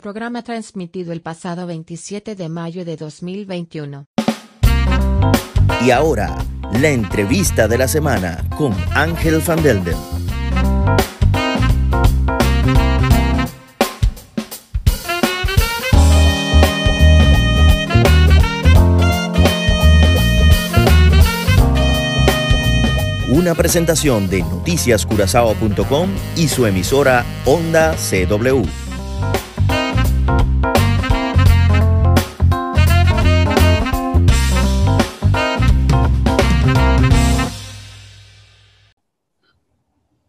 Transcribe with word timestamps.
Programa 0.00 0.44
transmitido 0.44 1.12
el 1.12 1.22
pasado 1.22 1.66
27 1.66 2.36
de 2.36 2.48
mayo 2.48 2.84
de 2.84 2.96
2021. 2.96 4.06
Y 5.84 5.90
ahora, 5.90 6.38
la 6.74 6.90
entrevista 6.90 7.66
de 7.66 7.78
la 7.78 7.88
semana 7.88 8.48
con 8.56 8.72
Ángel 8.94 9.42
Van 9.44 9.60
Delden. 9.60 9.96
Una 23.30 23.56
presentación 23.56 24.30
de 24.30 24.42
noticiascurazao.com 24.42 26.08
y 26.36 26.46
su 26.46 26.66
emisora 26.66 27.26
Onda 27.44 27.96
CW. 27.96 28.87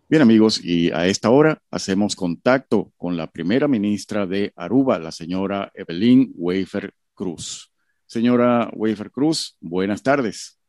Bien 0.10 0.24
amigos, 0.24 0.60
y 0.66 0.90
a 0.92 1.06
esta 1.06 1.30
hora 1.30 1.62
hacemos 1.70 2.16
contacto 2.16 2.92
con 2.98 3.16
la 3.16 3.28
primera 3.28 3.68
ministra 3.68 4.26
de 4.26 4.52
Aruba, 4.56 4.98
la 4.98 5.12
señora 5.12 5.72
Evelyn 5.76 6.32
Wafer 6.34 6.96
Cruz. 7.14 7.72
Señora 8.08 8.72
Wafer 8.74 9.12
Cruz, 9.12 9.56
buenas 9.62 10.02
tardes. 10.02 10.60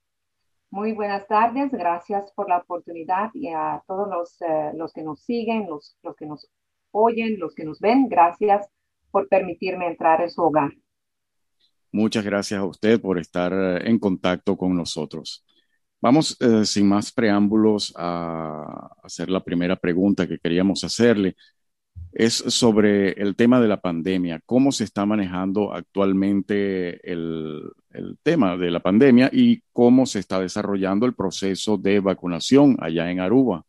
Muy 0.68 0.92
buenas 0.92 1.26
tardes, 1.26 1.72
gracias 1.72 2.30
por 2.32 2.50
la 2.50 2.58
oportunidad 2.58 3.30
y 3.32 3.48
a 3.48 3.82
todos 3.86 4.10
los, 4.10 4.42
eh, 4.42 4.72
los 4.74 4.92
que 4.92 5.02
nos 5.02 5.22
siguen, 5.22 5.66
los, 5.70 5.96
los 6.02 6.14
que 6.16 6.26
nos 6.26 6.46
oyen, 6.90 7.38
los 7.38 7.54
que 7.54 7.64
nos 7.64 7.80
ven, 7.80 8.10
gracias 8.10 8.68
por 9.10 9.26
permitirme 9.26 9.86
entrar 9.86 10.20
en 10.20 10.28
su 10.28 10.42
hogar. 10.42 10.72
Muchas 11.90 12.26
gracias 12.26 12.60
a 12.60 12.64
usted 12.66 13.00
por 13.00 13.18
estar 13.18 13.54
eh, 13.54 13.88
en 13.88 13.98
contacto 13.98 14.58
con 14.58 14.76
nosotros. 14.76 15.46
Vamos, 16.02 16.36
eh, 16.40 16.64
sin 16.64 16.88
más 16.88 17.12
preámbulos, 17.12 17.92
a 17.96 18.90
hacer 19.02 19.28
la 19.28 19.44
primera 19.44 19.76
pregunta 19.76 20.26
que 20.26 20.38
queríamos 20.38 20.82
hacerle. 20.82 21.36
Es 22.12 22.34
sobre 22.34 23.12
el 23.12 23.36
tema 23.36 23.60
de 23.60 23.68
la 23.68 23.80
pandemia. 23.80 24.40
¿Cómo 24.46 24.72
se 24.72 24.84
está 24.84 25.04
manejando 25.04 25.74
actualmente 25.74 27.00
el, 27.10 27.70
tema 28.22 28.56
de 28.56 28.70
la 28.70 28.80
pandemia 28.80 29.28
y 29.32 29.62
cómo 29.72 30.06
se 30.06 30.20
está 30.20 30.40
desarrollando 30.40 31.06
el 31.06 31.14
proceso 31.14 31.76
de 31.76 32.00
vacunación 32.00 32.76
allá 32.80 33.10
en 33.10 33.20
Aruba? 33.20 33.64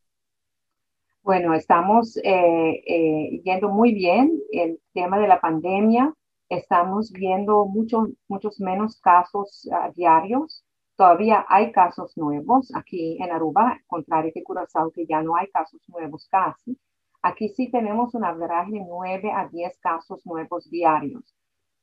Bueno, 1.24 1.54
estamos 1.54 2.18
eh, 2.18 2.84
eh, 2.88 3.42
yendo 3.44 3.70
muy 3.70 3.94
bien 3.94 4.40
el 4.52 4.80
tema 4.94 5.20
de 5.20 5.28
la 5.28 5.42
pandemia. 5.42 6.14
Estamos 6.50 7.12
viendo 7.12 7.66
muchos, 7.66 8.10
muchos 8.28 8.60
menos 8.60 9.00
casos 9.02 9.68
uh, 9.72 9.94
diarios. 9.96 10.64
Todavía 10.96 11.46
hay 11.50 11.72
casos 11.72 12.16
nuevos 12.18 12.72
aquí 12.76 13.18
en 13.22 13.32
Aruba, 13.32 13.80
contrario 13.88 14.32
que 14.34 14.44
Curazao, 14.44 14.92
que 14.92 15.06
ya 15.06 15.22
no 15.22 15.36
hay 15.36 15.48
casos 15.48 15.82
nuevos 15.88 16.28
casi. 16.30 16.78
Aquí 17.24 17.50
sí 17.50 17.72
tenemos 17.72 18.14
un 18.14 18.26
average 18.26 18.72
de 18.72 18.82
9 18.82 19.32
a 19.32 19.48
10 19.48 19.80
casos 19.80 20.26
nuevos 20.26 20.70
diarios. 20.70 21.24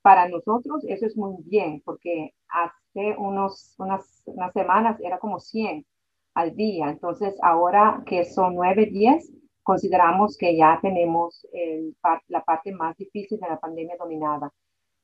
Para 0.03 0.28
nosotros 0.28 0.84
eso 0.89 1.06
es 1.06 1.17
muy 1.17 1.37
bien, 1.45 1.83
porque 1.84 2.34
hace 2.48 3.17
unos, 3.19 3.75
unas, 3.78 4.23
unas 4.27 4.53
semanas 4.53 5.00
era 5.00 5.19
como 5.19 5.41
100 5.41 5.84
al 6.34 6.55
día. 6.55 6.91
Entonces, 6.91 7.34
ahora 7.43 8.03
que 8.06 8.25
son 8.25 8.55
9, 8.55 8.87
10, 8.87 9.33
consideramos 9.62 10.37
que 10.37 10.56
ya 10.56 10.78
tenemos 10.81 11.47
el, 11.53 11.97
la 12.28 12.43
parte 12.45 12.72
más 12.72 12.97
difícil 12.97 13.39
de 13.41 13.48
la 13.48 13.59
pandemia 13.59 13.97
dominada. 13.98 14.53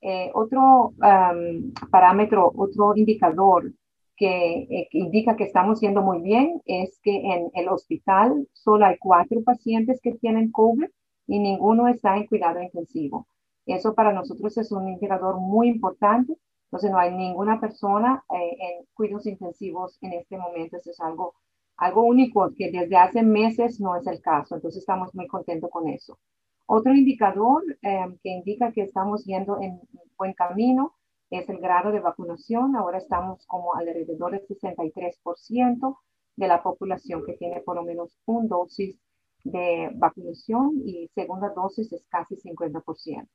Eh, 0.01 0.31
otro 0.35 0.89
um, 0.89 1.73
parámetro, 1.91 2.53
otro 2.57 2.95
indicador 2.97 3.73
eh, 4.21 4.89
que, 4.91 4.99
indica 4.99 5.37
que 5.37 5.45
estamos 5.45 5.81
yendo 5.81 6.03
muy 6.03 6.21
bien 6.21 6.63
es 6.67 7.01
que 7.03 7.17
en 7.17 7.51
el 7.55 7.69
hospital 7.69 8.49
solo 8.53 8.87
hay 8.87 8.97
cuatro 8.99 9.43
pacientes 9.43 10.01
que 10.01 10.15
tienen 10.15 10.53
COVID 10.53 10.87
y 11.27 11.39
ninguno 11.39 11.89
está 11.89 12.17
en 12.17 12.27
cuidado 12.27 12.63
intensivo. 12.63 13.27
Eso 13.67 13.95
para 13.95 14.13
nosotros 14.13 14.57
es 14.59 14.71
un 14.73 14.89
indicador 14.89 15.41
muy 15.41 15.69
importante. 15.69 16.35
Entonces 16.67 16.91
no 16.91 16.99
hay 16.99 17.15
ninguna 17.15 17.61
persona 17.61 18.25
eh, 18.31 18.57
en 18.59 18.87
cuidados 18.95 19.27
intensivos 19.27 19.99
en 20.03 20.13
este 20.13 20.37
momento. 20.37 20.77
Eso 20.77 20.91
es 20.91 21.01
algo, 21.01 21.35
algo 21.77 22.03
único 22.03 22.51
que 22.57 22.71
desde 22.71 22.97
hace 22.97 23.23
meses 23.23 23.81
no 23.81 23.97
es 23.97 24.07
el 24.07 24.21
caso. 24.21 24.57
Entonces 24.57 24.81
estamos 24.81 25.15
muy 25.15 25.27
contentos 25.27 25.71
con 25.71 25.89
eso. 25.89 26.19
Otro 26.67 26.95
indicador 26.95 27.63
eh, 27.83 28.07
que 28.23 28.31
indica 28.31 28.73
que 28.73 28.83
estamos 28.83 29.25
yendo 29.25 29.61
en 29.61 29.81
buen 30.17 30.33
camino 30.35 30.95
es 31.39 31.49
el 31.49 31.59
grado 31.59 31.93
de 31.93 32.01
vacunación. 32.01 32.77
Ahora 32.77 32.99
estamos 32.99 33.47
como 33.47 33.75
alrededor 33.75 34.33
del 34.33 34.47
63% 34.47 35.99
de 36.37 36.49
la 36.49 36.63
población 36.63 37.25
que 37.25 37.35
tiene 37.35 37.61
por 37.61 37.77
lo 37.77 37.85
menos 37.85 38.17
un 38.27 38.49
dosis 38.49 38.99
de 39.45 39.91
vacunación 39.95 40.83
y 40.85 41.09
segunda 41.15 41.51
dosis 41.51 41.93
es 41.93 42.05
casi 42.09 42.37
50%. 42.37 43.29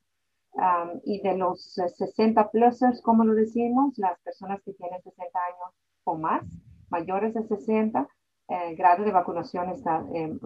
y 1.05 1.21
de 1.21 1.37
los 1.37 1.73
60 1.73 2.49
plusers, 2.51 3.01
como 3.01 3.23
lo 3.23 3.35
decimos, 3.35 3.93
las 3.97 4.19
personas 4.21 4.61
que 4.63 4.73
tienen 4.73 5.01
60 5.01 5.39
años 5.39 5.75
o 6.03 6.17
más, 6.17 6.43
mayores 6.89 7.33
de 7.33 7.43
60, 7.43 8.07
el 8.47 8.75
grado 8.75 9.03
de 9.03 9.11
vacunación 9.11 9.69
está 9.69 10.03
en 10.11 10.39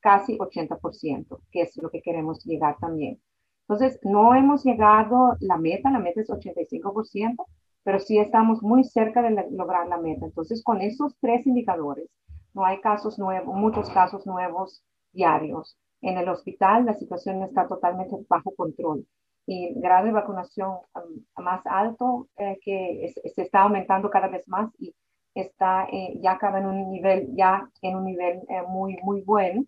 casi 0.00 0.38
80%, 0.38 1.40
que 1.50 1.62
es 1.62 1.76
lo 1.76 1.90
que 1.90 2.02
queremos 2.02 2.44
llegar 2.44 2.78
también. 2.78 3.20
Entonces, 3.68 3.98
no 4.02 4.34
hemos 4.34 4.64
llegado 4.64 5.36
la 5.40 5.56
meta, 5.56 5.90
la 5.90 5.98
meta 5.98 6.20
es 6.20 6.28
85%, 6.28 7.46
pero 7.82 7.98
sí 7.98 8.18
estamos 8.18 8.62
muy 8.62 8.84
cerca 8.84 9.22
de 9.22 9.46
lograr 9.52 9.86
la 9.88 9.98
meta. 9.98 10.26
Entonces, 10.26 10.62
con 10.62 10.80
esos 10.80 11.16
tres 11.20 11.46
indicadores, 11.46 12.08
no 12.54 12.64
hay 12.64 12.80
casos 12.80 13.18
nuevos, 13.18 13.54
muchos 13.54 13.90
casos 13.90 14.26
nuevos 14.26 14.82
diarios. 15.12 15.76
En 16.00 16.18
el 16.18 16.28
hospital 16.28 16.84
la 16.84 16.94
situación 16.94 17.42
está 17.42 17.66
totalmente 17.66 18.14
bajo 18.28 18.54
control 18.54 19.06
y 19.46 19.66
el 19.66 19.80
grado 19.80 20.06
de 20.06 20.12
vacunación 20.12 20.78
um, 20.94 21.42
más 21.42 21.62
alto 21.66 22.28
eh, 22.36 22.58
que 22.62 23.12
se 23.34 23.42
está 23.42 23.62
aumentando 23.62 24.10
cada 24.10 24.28
vez 24.28 24.46
más 24.48 24.70
y 24.78 24.94
está 25.34 25.86
eh, 25.92 26.18
ya 26.22 26.32
acaba 26.32 26.58
en 26.60 26.66
un 26.66 26.90
nivel 26.90 27.28
ya 27.34 27.68
en 27.82 27.96
un 27.96 28.04
nivel 28.04 28.42
eh, 28.48 28.62
muy 28.68 28.96
muy 29.02 29.22
bueno 29.22 29.64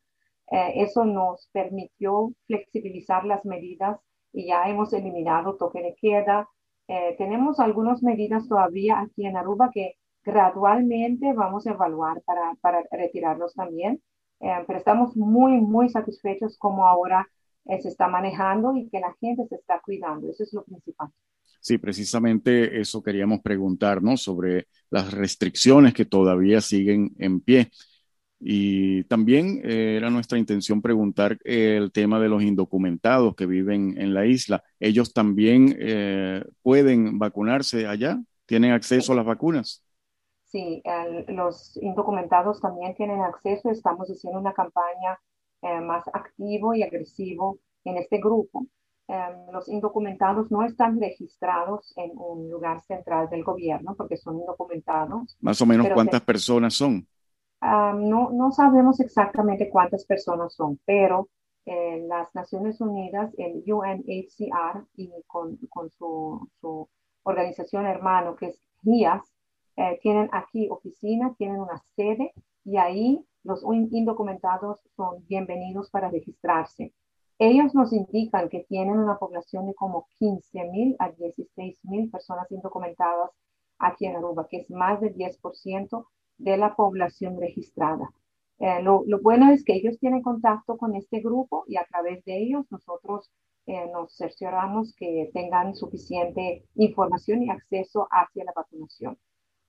eh, 0.51 0.73
eso 0.77 1.05
nos 1.05 1.49
permitió 1.53 2.33
flexibilizar 2.47 3.25
las 3.25 3.45
medidas 3.45 3.99
y 4.33 4.47
ya 4.47 4.69
hemos 4.69 4.93
eliminado 4.93 5.57
toque 5.57 5.83
de 5.83 5.95
queda. 6.01 6.49
Eh, 6.89 7.17
tenemos 7.19 7.59
algunas 7.59 8.03
medidas 8.03 8.49
todavía 8.49 9.01
aquí 9.01 9.27
en 9.27 9.37
Aruba 9.37 9.71
que 9.73 9.95
gradualmente 10.25 11.33
vamos 11.33 11.67
a 11.67 11.73
evaluar 11.73 12.23
para, 12.23 12.55
para 12.61 12.83
retirarlos 12.91 13.55
también, 13.55 14.01
eh, 14.41 14.65
pero 14.67 14.79
estamos 14.79 15.17
muy, 15.17 15.61
muy 15.61 15.89
satisfechos 15.89 16.57
como 16.59 16.87
ahora 16.87 17.27
se 17.81 17.89
está 17.89 18.07
manejando 18.07 18.77
y 18.77 18.89
que 18.89 19.01
la 19.01 19.13
gente 19.21 19.45
se 19.49 19.57
está 19.57 19.81
cuidando. 19.81 20.31
Eso 20.31 20.45
es 20.45 20.53
lo 20.53 20.63
principal. 20.63 21.09
Sí, 21.61 21.79
precisamente 21.79 22.81
eso 22.81 23.03
queríamos 23.03 23.41
preguntarnos 23.41 24.23
sobre 24.23 24.69
las 24.89 25.13
restricciones 25.13 25.95
que 25.95 26.05
todavía 26.05 26.61
siguen 26.61 27.11
en 27.19 27.41
pie. 27.41 27.73
Y 28.39 29.05
también 29.05 29.63
eh, 29.65 29.97
era 29.97 30.11
nuestra 30.11 30.39
intención 30.39 30.83
preguntar 30.83 31.39
eh, 31.45 31.77
el 31.77 31.91
tema 31.91 32.21
de 32.21 32.29
los 32.29 32.43
indocumentados 32.43 33.35
que 33.35 33.47
viven 33.47 33.95
en 33.99 34.13
la 34.13 34.27
isla. 34.27 34.63
¿Ellos 34.79 35.13
también 35.13 35.75
eh, 35.79 36.45
pueden 36.63 37.19
vacunarse 37.19 37.87
allá? 37.87 38.21
¿Tienen 38.45 38.73
acceso 38.73 39.13
a 39.13 39.17
las 39.17 39.25
vacunas? 39.25 39.83
Sí, 40.45 40.83
los 41.29 41.77
indocumentados 41.83 42.61
también 42.61 42.95
tienen 42.95 43.21
acceso. 43.21 43.71
Estamos 43.71 44.09
haciendo 44.09 44.39
una 44.39 44.53
campaña 44.53 45.19
más 45.83 46.05
activo 46.13 46.73
y 46.73 46.85
agresivo 46.85 47.59
en 47.85 47.97
este 47.97 48.19
grupo. 48.19 48.67
Em, 49.09 49.53
los 49.53 49.69
indocumentados 49.69 50.51
no 50.51 50.65
están 50.65 51.01
registrados 51.01 51.93
en 51.97 52.11
un 52.17 52.51
lugar 52.51 52.81
central 52.83 53.29
del 53.29 53.45
gobierno 53.45 53.95
porque 53.97 54.17
son 54.17 54.39
indocumentados. 54.39 55.37
Más 55.41 55.61
o 55.61 55.67
menos 55.67 55.89
cuántas 55.93 56.23
personas 56.23 56.75
son 56.75 57.07
no, 57.67 58.31
no 58.31 58.53
sabemos 58.53 59.01
exactamente 59.01 59.71
cuántas 59.71 60.05
personas 60.05 60.55
son, 60.55 60.79
pero 60.85 61.29
eh, 61.65 62.05
las 62.07 62.33
Naciones 62.35 62.81
Unidas, 62.81 63.33
el 63.39 63.65
UNHCR 63.67 64.87
y 64.97 65.11
con, 65.27 65.57
con 65.69 65.91
su, 65.91 66.49
su, 66.61 66.89
organización 67.25 67.87
hermano 67.87 68.37
que 68.37 68.47
es 68.47 68.61
GIAS, 68.83 69.23
eh, 69.77 69.99
tienen 70.01 70.29
aquí 70.33 70.69
oficina, 70.71 71.35
tienen 71.37 71.61
una 71.61 71.83
sede 71.97 72.33
y 72.65 72.77
ahí 72.77 73.25
los 73.43 73.63
indocumentados 73.65 74.81
son 74.95 75.27
bienvenidos 75.27 75.91
para 75.91 76.09
registrarse. 76.09 76.95
Ellos 77.39 77.75
nos 77.75 77.93
indican 77.93 78.49
que 78.49 78.65
tienen 78.69 78.99
una 78.99 79.19
población 79.19 79.67
de 79.67 79.75
como 79.75 80.07
15 80.19 80.65
mil 80.71 80.97
a 81.01 81.11
16 81.11 81.85
mil 81.85 82.11
personas 82.11 82.51
indocumentadas 82.53 83.31
aquí 83.79 84.07
en 84.07 84.17
Aruba, 84.17 84.47
que 84.49 84.59
es 84.59 84.71
más 84.71 85.01
del 85.01 85.15
10% 85.15 86.07
de 86.39 86.57
la 86.57 86.75
población 86.77 87.41
registrada. 87.41 88.11
Eh, 88.59 88.83
lo, 88.83 89.05
bueno 89.23 89.51
es 89.53 89.65
que 89.65 89.75
ellos 89.75 89.99
tienen 89.99 90.23
contacto 90.23 90.77
con 90.79 90.95
este 90.97 91.21
grupo 91.21 91.65
y 91.67 91.77
a 91.77 91.85
través 91.85 92.25
de 92.25 92.39
ellos 92.39 92.67
nosotros 92.71 93.31
nos 93.93 94.17
cercioramos 94.17 94.95
que 94.97 95.29
tengan 95.35 95.75
suficiente 95.75 96.65
información 96.77 97.43
y 97.43 97.51
acceso 97.51 98.07
hacia 98.13 98.45
la 98.45 98.53
vacunación. 98.55 99.19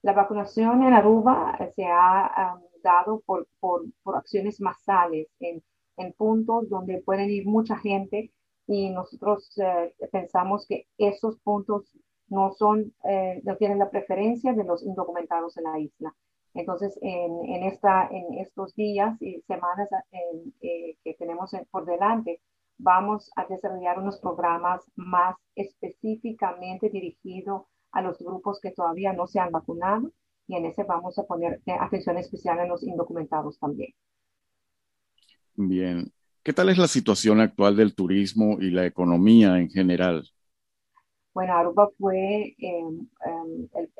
La 0.03 0.13
vacunación 0.13 0.83
en 0.83 0.93
Aruba 0.93 1.57
se 1.75 1.83
ha 1.85 2.59
dado 2.83 3.23
por, 3.25 3.47
por, 3.59 3.87
acciones 4.15 4.61
masales 4.61 5.27
en, 5.39 5.63
en, 5.97 6.13
puntos 6.13 6.69
donde 6.69 7.01
pueden 7.01 7.31
ir 7.31 7.47
mucha 7.47 7.75
gente 7.77 8.31
y 8.67 8.91
nosotros 8.91 9.51
pensamos 10.11 10.67
que 10.67 10.85
esos 10.99 11.39
puntos 11.39 11.91
no 12.29 12.51
son, 12.51 12.93
eh, 13.05 13.41
no 13.43 13.55
tienen 13.57 13.79
la 13.79 13.89
preferencia 13.89 14.53
de 14.53 14.63
los 14.63 14.83
indocumentados 14.83 15.57
en 15.57 15.63
la 15.63 15.79
isla. 15.79 16.15
Entonces, 16.57 16.97
en, 17.01 17.63
estos 17.63 18.75
días 18.75 19.21
y 19.21 19.41
semanas 19.47 19.87
eh, 20.61 20.97
que 21.03 21.13
tenemos 21.13 21.51
por 21.69 21.85
delante, 21.85 22.41
vamos 22.79 23.29
a 23.35 23.45
desarrollar 23.45 23.99
unos 23.99 24.19
programas 24.19 24.81
más 24.95 25.35
específicamente 25.55 26.89
dirigidos 26.89 27.63
a 27.91 28.01
los 28.01 28.17
grupos 28.17 28.59
que 28.59 28.71
todavía 28.71 29.13
no 29.13 29.27
se 29.27 29.39
han 29.39 29.51
vacunado 29.51 30.11
y 30.47 30.55
en 30.55 30.65
ese 30.65 30.83
vamos 30.83 31.19
a 31.19 31.23
poner 31.23 31.61
eh, 31.65 31.73
atención 31.79 32.17
especial 32.17 32.59
en 32.59 32.69
los 32.69 32.81
indocumentados 32.83 33.59
también. 33.59 33.93
Bien. 35.55 36.11
¿Qué 36.41 36.53
tal 36.53 36.69
es 36.69 36.77
la 36.77 36.87
situación 36.87 37.39
actual 37.39 37.75
del 37.75 37.93
turismo 37.93 38.57
y 38.59 38.71
la 38.71 38.85
economía 38.85 39.59
en 39.59 39.69
general? 39.69 40.27
Bueno, 41.37 41.53
Aruba 41.53 41.91
fue 41.99 42.55
en 42.57 43.11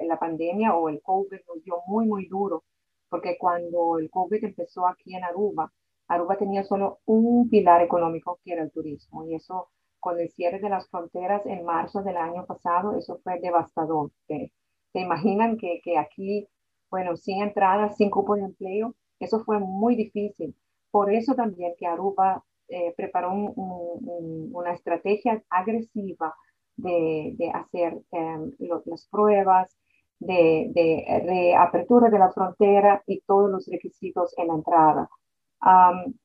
la 0.08 0.18
pandemia 0.18 0.74
o 0.74 0.90
el 0.90 1.00
COVID 1.04 1.38
nos 1.48 1.64
dio 1.64 1.76
muy, 1.86 2.08
muy 2.08 2.26
duro, 2.26 2.64
porque 3.10 3.38
cuando 3.38 4.00
el 4.00 4.10
COVID 4.10 4.44
empezó 4.44 4.88
aquí 4.88 5.14
en 5.16 5.24
Aruba, 5.24 5.72
Aruba 6.08 6.36
tenía 6.36 6.64
solo 6.64 6.98
un 7.06 7.48
pilar 7.48 7.84
económico 7.84 8.40
que 8.44 8.54
era 8.54 8.64
el 8.64 8.72
turismo 8.72 9.24
y 9.24 9.36
eso 9.36 9.70
con 10.00 10.20
el 10.20 10.32
cierre 10.32 10.60
de 10.60 10.70
las 10.70 10.90
fronteras 10.90 11.46
en 11.46 11.64
marzo 11.64 12.02
del 12.02 12.18
año 12.18 12.44
pasado, 12.48 12.98
eso 12.98 13.20
fue 13.24 13.40
devastador. 13.40 14.10
¿Se, 14.28 14.50
imaginan 14.94 15.58
que, 15.58 15.80
que, 15.84 16.00
aquí, 16.00 16.48
bueno, 16.90 17.16
sin 17.18 17.44
entradas, 17.44 17.98
sin 17.98 18.10
cupo 18.10 18.34
de 18.34 18.46
empleo? 18.46 18.96
Eso 19.20 19.44
fue 19.44 19.60
muy 19.60 19.96
difícil. 19.96 20.56
Por 20.90 21.14
eso 21.14 21.36
también 21.36 21.76
que 21.78 21.86
Aruba 21.86 22.44
eh, 22.68 22.96
preparó 22.98 23.32
una 23.32 24.74
estrategia 24.74 25.44
agresiva 25.52 26.34
de, 26.78 27.52
hacer 27.54 28.02
em, 28.12 28.52
las 28.86 29.08
pruebas, 29.10 29.76
de, 30.20 30.72
de 30.74 31.22
reapertura 31.26 32.10
de 32.10 32.20
la 32.20 32.32
frontera 32.32 33.04
y 33.06 33.22
todos 33.22 33.52
los 33.52 33.68
requisitos 33.68 34.34
en 34.38 34.48
la 34.48 34.56
entrada. 34.56 35.10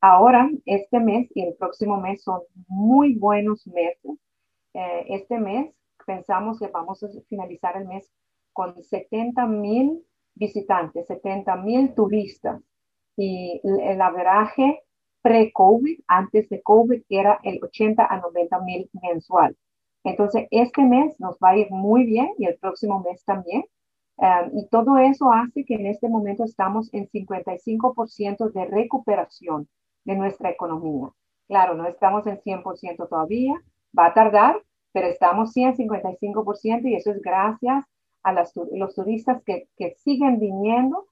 ahora, 0.01 0.51
este 0.67 1.01
mes 1.01 1.29
y 1.35 1.43
el 1.43 1.55
próximo 1.57 2.01
mes 2.01 2.23
son 2.23 2.43
muy 2.69 3.15
buenos 3.15 3.67
meses. 3.67 4.19
Eh, 4.75 5.07
este 5.09 5.39
mes 5.39 5.75
pensamos 6.07 6.59
que 6.59 6.69
vamos 6.69 7.03
a 7.03 7.09
finalizar 7.29 7.77
el 7.77 7.87
mes 7.89 8.11
con 8.53 8.83
70 8.83 9.47
mil 9.47 10.05
visitantes, 10.35 11.07
70 11.07 11.57
mil 11.57 11.95
turistas 11.95 12.61
y 13.17 13.61
el 13.65 14.01
averaje 14.01 14.83
pre-COVID, 15.23 16.01
antes 16.09 16.49
de 16.49 16.63
COVID, 16.63 17.03
era 17.09 17.39
el 17.45 17.61
80 17.63 18.05
a 18.05 18.21
90 18.21 18.61
mil 18.61 18.91
mensual. 19.03 19.57
Entonces, 20.05 20.49
este 20.51 20.83
mes 20.83 21.19
nos 21.21 21.37
va 21.37 21.51
a 21.51 21.57
ir 21.57 21.71
muy 21.71 22.05
bien 22.05 22.31
y 22.39 22.47
el 22.47 22.57
próximo 22.59 23.01
mes 23.01 23.25
también. 23.25 23.65
Y 24.53 24.67
todo 24.69 24.99
eso 24.99 25.33
hace 25.33 25.65
que 25.65 25.75
en 25.75 25.87
este 25.87 26.09
momento 26.09 26.45
estamos 26.45 26.93
en 26.93 27.09
55% 27.09 28.53
de 28.53 28.65
recuperación 28.67 29.69
de 30.05 30.17
nuestra 30.17 30.51
economía. 30.51 31.09
Claro, 31.49 31.75
no 31.75 31.87
estamos 31.87 32.27
en 32.27 32.39
100% 32.39 33.09
todavía, 33.09 33.61
va 33.97 34.07
a 34.07 34.15
tardar, 34.15 34.63
pero 34.93 35.09
estamos 35.09 35.53
sí 35.53 35.63
en 35.65 35.75
55% 35.75 36.89
y 36.89 36.95
eso 36.95 37.11
es 37.11 37.21
gracias 37.21 37.85
a 38.23 38.33
los 38.33 38.95
turistas 38.95 39.43
que, 39.45 39.67
siguen 39.99 40.39
viniendo. 40.39 41.07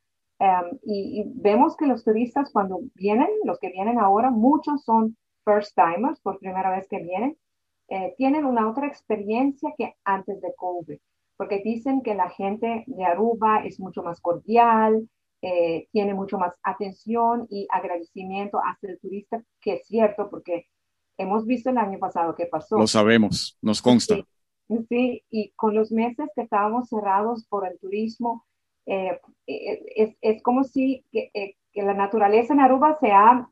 Y, 0.82 1.24
vemos 1.34 1.76
que 1.76 1.86
los 1.86 2.04
turistas 2.04 2.50
cuando 2.52 2.80
vienen, 2.94 3.28
los 3.44 3.58
que 3.58 3.70
vienen 3.70 3.98
ahora, 3.98 4.30
muchos 4.30 4.84
son 4.84 5.16
first 5.44 5.74
timers 5.74 6.20
por 6.20 6.38
primera 6.38 6.70
vez 6.70 6.86
que 6.88 6.98
vienen 6.98 7.36
eh, 7.92 8.14
tienen 8.16 8.44
una 8.44 8.70
otra 8.70 8.86
experiencia 8.86 9.74
que 9.76 9.96
antes 10.04 10.40
de 10.40 10.54
COVID, 10.54 10.96
porque 11.36 11.60
dicen 11.64 12.02
que 12.02 12.14
la 12.14 12.30
gente 12.30 12.84
de 12.86 13.04
Aruba 13.04 13.64
es 13.64 13.80
mucho 13.80 14.04
más 14.04 14.20
cordial, 14.20 15.08
eh, 15.42 15.88
tiene 15.90 16.14
mucho 16.14 16.38
más 16.38 16.54
atención 16.62 17.48
y 17.50 17.66
agradecimiento 17.68 18.58
hacia 18.58 18.90
el 18.90 19.00
turista, 19.00 19.42
que 19.60 19.74
es 19.74 19.88
cierto, 19.88 20.30
porque 20.30 20.68
hemos 21.18 21.46
visto 21.46 21.70
el 21.70 21.78
año 21.78 21.98
pasado 21.98 22.36
qué 22.36 22.46
pasó. 22.46 22.78
Lo 22.78 22.86
sabemos, 22.86 23.58
nos 23.60 23.82
consta. 23.82 24.24
Sí, 24.88 25.24
y 25.28 25.50
con 25.56 25.74
los 25.74 25.90
meses 25.90 26.30
que 26.36 26.42
estábamos 26.42 26.90
cerrados 26.90 27.44
por 27.46 27.66
el 27.66 27.76
turismo, 27.80 28.46
eh, 28.86 29.20
es, 29.46 30.14
es, 30.20 30.42
como 30.44 30.62
si 30.62 31.04
que, 31.10 31.32
que, 31.72 31.82
la 31.82 31.94
naturaleza 31.94 32.52
en 32.52 32.60
Aruba 32.60 32.96
se 33.00 33.10
ha 33.10 33.48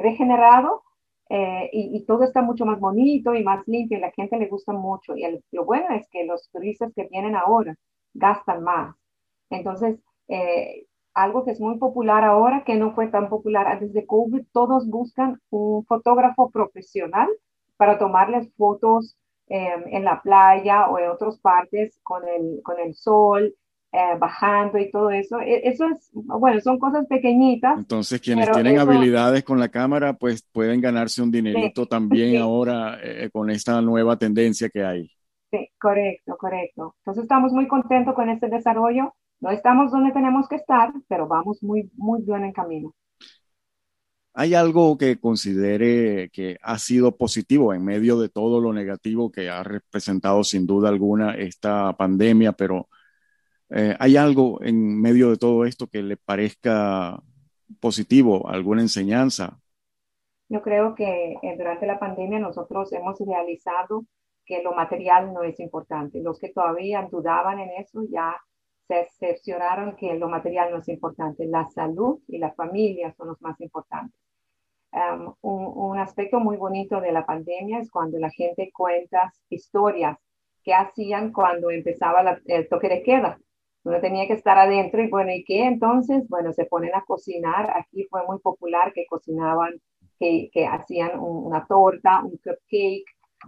regenerado 0.00 0.82
eh, 1.34 1.70
y, 1.72 2.04
todo 2.04 2.24
está 2.24 2.42
mucho 2.42 2.66
más 2.66 2.78
bonito 2.78 3.34
y 3.34 3.42
más 3.42 3.66
limpio 3.66 3.96
y 3.96 4.00
la 4.02 4.10
gente 4.12 4.36
le 4.36 4.48
gusta 4.48 4.74
mucho. 4.74 5.16
Y 5.16 5.24
lo 5.52 5.64
bueno 5.64 5.94
es 5.94 6.06
que 6.10 6.24
los 6.26 6.50
turistas 6.50 6.92
que 6.94 7.08
vienen 7.10 7.34
ahora 7.36 7.74
gastan 8.12 8.62
más. 8.62 8.94
Entonces, 9.48 9.98
eh, 10.28 10.86
algo 11.14 11.44
que 11.44 11.52
es 11.52 11.60
muy 11.60 11.78
popular 11.78 12.24
ahora, 12.24 12.64
que 12.64 12.74
no 12.76 12.94
fue 12.94 13.08
tan 13.08 13.30
popular 13.30 13.66
antes 13.66 13.94
de 13.94 14.06
COVID, 14.06 14.42
todos 14.52 14.86
buscan 14.90 15.40
un 15.50 15.86
fotógrafo 15.86 16.50
profesional 16.50 17.28
para 17.78 17.98
tomarles 17.98 18.52
fotos 18.56 19.16
eh, 19.48 19.74
en 19.86 20.04
la 20.04 20.20
playa 20.22 20.88
o 20.90 20.98
en 20.98 21.08
otras 21.10 21.38
partes 21.40 21.98
con 22.02 22.28
el, 22.28 22.60
con 22.62 22.78
el 22.78 22.94
sol 22.94 23.54
eh, 23.92 24.16
bajando 24.18 24.78
y 24.78 24.90
todo 24.90 25.10
eso. 25.10 25.38
E, 25.40 25.68
eso 25.68 25.86
es, 25.86 26.10
bueno, 26.12 26.60
son 26.60 26.78
cosas 26.78 27.06
pequeñitas. 27.06 27.76
Entonces, 27.78 28.20
quienes 28.22 28.50
tienen 28.50 28.78
habilidades 28.78 29.44
con 29.44 29.60
la 29.60 29.68
cámara, 29.68 30.14
pues 30.14 30.42
pueden 30.50 30.80
ganarse 30.80 31.20
un 31.20 31.30
dinerito 31.30 31.86
también 31.86 32.40
ahora 32.40 32.98
eh, 33.02 33.28
con 33.30 33.50
esta 33.50 33.82
nueva 33.82 34.16
tendencia 34.16 34.70
que 34.70 34.82
hay. 34.82 35.10
Sí, 35.50 35.68
correcto, 35.78 36.36
correcto. 36.38 36.94
Entonces, 37.00 37.24
estamos 37.24 37.52
muy 37.52 37.68
contentos 37.68 38.14
con 38.14 38.30
este 38.30 38.48
desarrollo. 38.48 39.14
No 39.40 39.50
estamos 39.50 39.90
donde 39.90 40.12
tenemos 40.12 40.48
que 40.48 40.56
estar, 40.56 40.90
pero 41.06 41.28
vamos 41.28 41.62
muy, 41.62 41.90
muy 41.94 42.22
bien 42.22 42.44
en 42.44 42.52
camino. 42.52 42.94
¿Hay 44.34 44.54
algo 44.54 44.96
que 44.96 45.20
considere 45.20 46.30
que 46.30 46.56
ha 46.62 46.78
sido 46.78 47.14
positivo 47.18 47.74
en 47.74 47.84
medio 47.84 48.18
de 48.18 48.30
todo 48.30 48.62
lo 48.62 48.72
negativo 48.72 49.30
que 49.30 49.50
ha 49.50 49.62
representado 49.62 50.42
sin 50.42 50.66
duda 50.66 50.88
alguna 50.88 51.34
esta 51.34 51.94
pandemia, 51.94 52.52
pero 52.52 52.88
eh, 53.74 53.96
¿Hay 53.98 54.18
algo 54.18 54.62
en 54.62 55.00
medio 55.00 55.30
de 55.30 55.38
todo 55.38 55.64
esto 55.64 55.86
que 55.86 56.02
le 56.02 56.18
parezca 56.18 57.22
positivo, 57.80 58.46
alguna 58.48 58.82
enseñanza? 58.82 59.58
Yo 60.50 60.60
creo 60.60 60.94
que 60.94 61.38
eh, 61.42 61.56
durante 61.56 61.86
la 61.86 61.98
pandemia 61.98 62.38
nosotros 62.38 62.92
hemos 62.92 63.18
realizado 63.20 64.04
que 64.44 64.62
lo 64.62 64.74
material 64.74 65.32
no 65.32 65.42
es 65.42 65.58
importante. 65.58 66.20
Los 66.20 66.38
que 66.38 66.50
todavía 66.50 67.08
dudaban 67.10 67.60
en 67.60 67.70
eso 67.78 68.02
ya 68.10 68.36
se 68.88 69.08
cercioraron 69.18 69.96
que 69.96 70.14
lo 70.14 70.28
material 70.28 70.70
no 70.70 70.78
es 70.78 70.88
importante. 70.88 71.46
La 71.46 71.66
salud 71.70 72.18
y 72.28 72.36
la 72.36 72.52
familia 72.52 73.14
son 73.16 73.28
los 73.28 73.40
más 73.40 73.58
importantes. 73.62 74.20
Um, 74.92 75.34
un, 75.40 75.98
aspecto 75.98 76.38
muy 76.40 76.58
bonito 76.58 77.00
de 77.00 77.12
la 77.12 77.24
pandemia 77.24 77.78
es 77.78 77.90
cuando 77.90 78.18
la 78.18 78.28
gente 78.28 78.70
cuenta 78.74 79.32
historias 79.48 80.18
que 80.62 80.74
hacían 80.74 81.32
cuando 81.32 81.70
empezaba 81.70 82.38
el 82.44 82.68
toque 82.68 82.90
de 82.90 83.02
queda 83.02 83.38
uno 83.84 84.00
tenía 84.00 84.26
que 84.26 84.34
estar 84.34 84.58
adentro 84.58 85.02
y 85.02 85.08
bueno, 85.08 85.32
¿y 85.32 85.44
qué? 85.44 85.64
Entonces, 85.64 86.28
bueno, 86.28 86.52
se 86.52 86.66
ponen 86.66 86.94
a 86.94 87.04
cocinar. 87.04 87.70
Aquí 87.76 88.06
fue 88.10 88.24
muy 88.26 88.38
popular 88.38 88.92
que 88.92 89.06
cocinaban, 89.06 89.80
que, 90.18 90.50
que 90.52 90.66
hacían 90.66 91.18
una 91.18 91.66
torta, 91.66 92.22
un 92.24 92.38
cupcake 92.38 93.04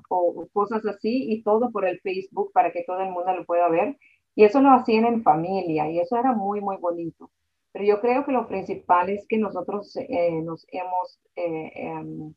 o 0.08 0.46
cosas 0.52 0.84
así 0.86 1.32
y 1.32 1.42
todo 1.42 1.70
por 1.70 1.86
el 1.86 2.00
Facebook 2.00 2.50
para 2.52 2.72
que 2.72 2.84
todo 2.84 3.00
el 3.00 3.10
mundo 3.10 3.34
lo 3.34 3.44
pueda 3.44 3.68
ver. 3.68 3.96
Y 4.34 4.44
eso 4.44 4.60
lo 4.60 4.70
hacían 4.72 5.04
en 5.06 5.22
familia 5.22 5.88
y 5.90 6.00
eso 6.00 6.16
era 6.16 6.32
muy, 6.32 6.60
muy 6.60 6.76
bonito. 6.78 7.30
Pero 7.72 7.84
yo 7.84 8.00
creo 8.00 8.24
que 8.24 8.32
lo 8.32 8.48
principal 8.48 9.10
es 9.10 9.26
que 9.28 9.38
nosotros 9.38 9.96
eh, 9.96 10.42
nos 10.42 10.66
hemos, 10.72 11.20
eh, 11.36 11.72
em, 11.74 12.34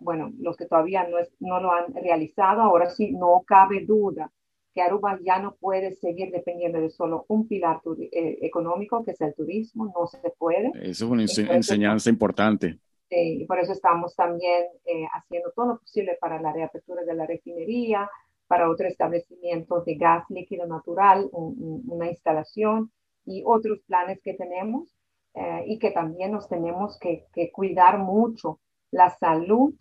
bueno, 0.00 0.32
los 0.38 0.56
que 0.56 0.66
todavía 0.66 1.06
no, 1.08 1.18
no 1.40 1.60
lo 1.60 1.72
han 1.72 1.94
realizado, 1.94 2.62
ahora 2.62 2.90
sí, 2.90 3.12
no 3.12 3.42
cabe 3.46 3.84
duda 3.84 4.30
que 4.74 4.82
Aruba 4.82 5.18
ya 5.22 5.38
no 5.40 5.56
puede 5.56 5.92
seguir 5.92 6.30
dependiendo 6.30 6.80
de 6.80 6.90
solo 6.90 7.24
un 7.28 7.48
pilar 7.48 7.80
eh, 8.12 8.38
económico, 8.42 9.04
que 9.04 9.12
es 9.12 9.20
el 9.20 9.34
turismo, 9.34 9.92
no 9.94 10.06
se 10.06 10.18
puede. 10.38 10.70
Eso 10.82 11.04
es 11.06 11.10
una 11.10 11.54
enseñanza 11.54 12.10
importante. 12.10 12.78
y 13.08 13.44
por 13.46 13.58
eso 13.58 13.72
estamos 13.72 14.14
también 14.14 14.66
eh, 14.84 15.06
haciendo 15.12 15.50
todo 15.52 15.66
lo 15.66 15.78
posible 15.78 16.16
para 16.20 16.40
la 16.40 16.52
reapertura 16.52 17.02
de 17.02 17.14
la 17.14 17.26
refinería, 17.26 18.08
para 18.46 18.70
otro 18.70 18.86
establecimiento 18.86 19.82
de 19.82 19.94
gas 19.94 20.24
líquido 20.28 20.66
natural, 20.66 21.28
una 21.32 22.08
instalación 22.08 22.90
y 23.24 23.42
otros 23.44 23.80
planes 23.86 24.20
que 24.22 24.34
tenemos 24.34 24.88
eh, 25.34 25.64
y 25.66 25.78
que 25.78 25.90
también 25.90 26.32
nos 26.32 26.48
tenemos 26.48 26.98
que, 26.98 27.26
que 27.32 27.50
cuidar 27.52 27.98
mucho 27.98 28.60
la 28.90 29.10
salud 29.10 29.74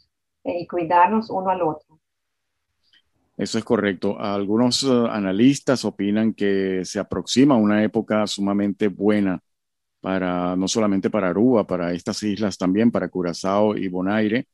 y 0.43 0.65
cuidarnos 0.67 1.29
uno 1.29 1.49
al 1.49 1.61
otro 1.61 1.99
Eso 3.39 3.57
es 3.57 3.63
correcto. 3.63 4.19
Algunos 4.19 4.83
uh, 4.83 5.05
analistas 5.05 5.85
opinan 5.85 6.33
que 6.33 6.83
se 6.83 6.99
aproxima 6.99 7.55
una 7.55 7.81
época 7.85 8.27
sumamente 8.27 8.89
buena 8.89 9.39
para 10.01 10.57
no 10.57 10.67
solamente 10.67 11.09
para 11.09 11.29
Aruba, 11.29 11.65
para 11.65 11.93
estas 11.93 12.21
islas 12.23 12.57
también, 12.57 12.91
para 12.91 13.07
Curazao 13.07 13.77
y 13.77 13.87
Bonaire, 13.87 14.49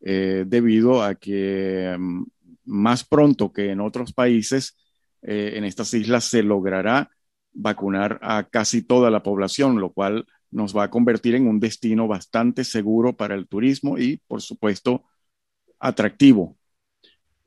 eh, 0.00 0.44
debido 0.46 1.02
a 1.02 1.16
que 1.16 1.94
um, 1.98 2.26
más 2.64 3.04
pronto 3.04 3.52
que 3.52 3.72
en 3.72 3.80
otros 3.80 4.14
países, 4.14 4.76
eh, 5.22 5.52
en 5.56 5.64
estas 5.64 5.92
islas 5.94 6.24
se 6.24 6.42
logrará 6.42 7.10
vacunar 7.52 8.18
a 8.22 8.48
casi 8.48 8.82
toda 8.82 9.10
la 9.10 9.22
población, 9.22 9.80
lo 9.80 9.92
cual 9.92 10.26
nos 10.50 10.74
va 10.74 10.84
a 10.84 10.90
convertir 10.90 11.34
en 11.34 11.46
un 11.46 11.60
destino 11.60 12.08
bastante 12.08 12.64
seguro 12.64 13.16
para 13.16 13.34
el 13.34 13.48
turismo 13.48 13.98
y, 13.98 14.18
por 14.26 14.40
supuesto, 14.40 15.04
atractivo. 15.78 16.59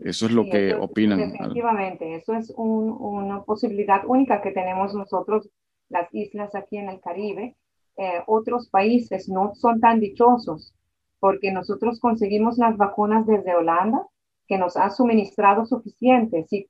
Eso 0.03 0.25
es 0.25 0.31
lo 0.31 0.43
que 0.45 0.75
opinan. 0.75 1.19
Definitivamente, 1.19 2.15
eso 2.15 2.33
es 2.33 2.53
una 2.57 3.43
posibilidad 3.43 4.03
única 4.05 4.41
que 4.41 4.51
tenemos 4.51 4.93
nosotros, 4.93 5.49
las 5.89 6.13
islas 6.13 6.53
aquí 6.55 6.77
en 6.77 6.89
el 6.89 6.99
Caribe. 6.99 7.55
Eh, 7.95 8.21
otros 8.27 8.69
países 8.69 9.29
no 9.29 9.53
son 9.55 9.79
tan 9.79 9.99
dichosos 9.99 10.73
porque 11.19 11.51
nosotros 11.51 11.99
conseguimos 12.01 12.57
las 12.57 12.75
vacunas 12.75 13.25
desde 13.25 13.55
Holanda, 13.55 14.05
que 14.45 14.57
nos 14.57 14.75
ha 14.75 14.89
suministrado 14.89 15.65
suficiente. 15.65 16.45
Si, 16.49 16.67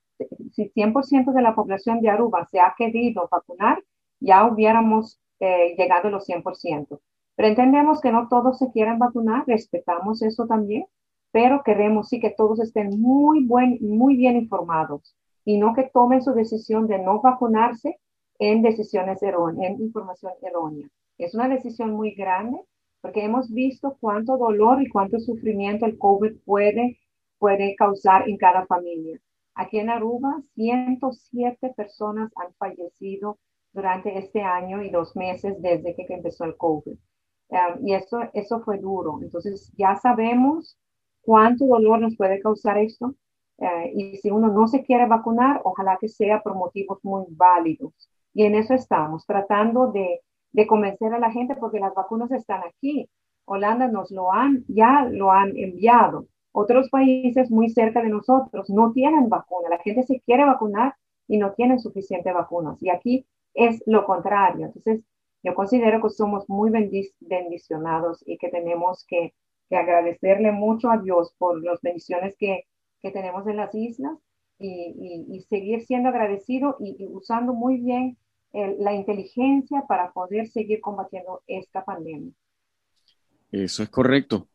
si 0.52 0.70
100% 0.70 1.34
de 1.34 1.42
la 1.42 1.56
población 1.56 2.02
de 2.02 2.10
Aruba 2.10 2.48
se 2.52 2.60
ha 2.60 2.76
querido 2.78 3.28
vacunar, 3.32 3.84
ya 4.20 4.46
hubiéramos 4.46 5.20
eh, 5.40 5.76
llegado 5.76 6.10
a 6.10 6.12
los 6.12 6.28
100%. 6.28 7.00
Pero 7.36 7.48
entendemos 7.48 8.00
que 8.00 8.12
no 8.12 8.28
todos 8.28 8.60
se 8.60 8.72
quieren 8.72 9.00
vacunar, 9.00 9.44
respetamos 9.48 10.22
eso 10.22 10.46
también, 10.46 10.86
pero 11.34 11.64
queremos 11.64 12.10
sí 12.10 12.20
que 12.20 12.30
todos 12.30 12.60
estén 12.60 13.02
muy, 13.02 13.44
buen, 13.48 13.80
muy 13.82 14.16
bien 14.16 14.38
informados 14.38 15.18
y 15.44 15.58
no 15.58 15.74
que 15.74 15.90
tomen 15.92 16.22
su 16.22 16.32
decisión 16.32 16.88
de 16.88 17.00
no 17.00 17.22
vacunarse 17.22 18.00
en 18.38 18.62
decisiones 18.62 19.22
erróneas, 19.24 19.72
en 19.72 19.82
información 19.82 20.32
errónea. 20.44 20.88
Es 21.18 21.34
una 21.34 21.50
decisión 21.50 21.92
muy 21.92 22.12
grande 22.12 22.60
porque 23.02 23.26
hemos 23.26 23.52
visto 23.52 23.98
cuánto 24.00 24.38
dolor 24.38 24.84
y 24.84 24.90
cuánto 24.90 25.20
sufrimiento 25.20 25.88
el 25.88 25.98
COVID 25.98 26.38
puede, 26.46 27.00
puede 27.40 27.76
causar 27.76 28.30
en 28.30 28.38
cada 28.38 28.68
familia. 28.68 29.20
Aquí 29.56 29.80
en 29.80 29.90
Aruba, 29.90 30.40
107 30.54 31.74
personas 31.76 32.32
han 32.36 32.54
fallecido 32.60 33.40
durante 33.72 34.20
este 34.20 34.44
año 34.44 34.84
y 34.84 34.92
dos 34.92 35.16
meses 35.16 35.60
desde 35.64 35.96
que 35.96 36.06
empezó 36.10 36.46
el 36.46 36.56
COVID. 36.58 36.96
Um, 37.50 37.88
y 37.88 37.96
eso, 37.96 38.20
eso 38.34 38.62
fue 38.62 38.78
duro. 38.78 39.20
Entonces, 39.22 39.74
ya 39.76 39.96
sabemos 39.96 40.78
cuánto 41.24 41.66
dolor 41.66 42.00
nos 42.00 42.16
puede 42.16 42.40
causar 42.40 42.78
esto. 42.78 43.16
Uh, 43.58 43.88
y 43.96 44.18
si 44.18 44.32
uno 44.32 44.50
no 44.50 44.68
se 44.68 44.84
quiere 44.84 45.08
vacunar, 45.08 45.62
ojalá 45.64 45.98
que 46.00 46.10
sea 46.10 46.42
por 46.42 46.56
motivos 46.56 47.00
muy 47.04 47.26
válidos. 47.30 47.94
Y 48.34 48.44
en 48.46 48.56
eso 48.56 48.74
estamos, 48.74 49.26
tratando 49.26 49.92
de, 49.92 50.22
convencer 50.68 51.14
a 51.14 51.20
la 51.20 51.32
gente 51.32 51.56
porque 51.56 51.80
las 51.80 51.94
vacunas 51.94 52.32
están 52.32 52.62
aquí. 52.64 53.10
Holanda 53.46 53.88
nos 53.88 54.12
lo 54.12 54.32
han, 54.32 54.64
ya 54.68 55.06
lo 55.06 55.32
han 55.32 55.58
enviado. 55.58 56.28
Otros 56.52 56.90
países 56.90 57.52
muy 57.52 57.70
cerca 57.70 58.02
de 58.02 58.10
nosotros 58.10 58.70
no 58.70 58.92
tienen 58.92 59.30
vacuna. 59.30 59.70
La 59.70 59.80
gente 59.80 60.04
se 60.04 60.20
quiere 60.22 60.46
vacunar 60.46 60.96
y 61.28 61.38
no 61.38 61.54
tienen 61.54 61.80
suficientes 61.80 62.34
vacunas. 62.34 62.82
Y 62.82 62.90
aquí 62.90 63.26
es 63.54 63.84
lo 63.86 64.06
contrario. 64.06 64.68
Entonces, 64.68 65.04
yo 65.44 65.56
considero 65.56 66.02
que 66.02 66.10
somos 66.10 66.48
muy 66.50 66.72
bendicionados 67.20 68.24
y 68.26 68.38
que 68.38 68.50
tenemos 68.50 69.06
que, 69.08 69.34
agradecerle 69.78 70.52
mucho 70.52 70.90
a 70.90 70.98
Dios 70.98 71.34
por 71.38 71.64
las 71.64 71.82
bendiciones 71.82 72.36
que, 72.38 72.66
tenemos 73.02 73.46
en 73.48 73.58
las 73.58 73.76
islas 73.76 74.18
y, 74.58 75.46
seguir 75.50 75.86
siendo 75.86 76.08
agradecido 76.08 76.78
y, 76.80 77.06
usando 77.12 77.54
muy 77.54 77.80
bien 77.80 78.18
la 78.54 78.94
inteligencia 78.94 79.84
para 79.88 80.12
poder 80.12 80.48
seguir 80.48 80.80
combatiendo 80.80 81.42
esta 81.48 81.84
pandemia. 81.84 82.32
Eso 83.52 83.84
es 83.84 83.90
correcto. 83.90 84.48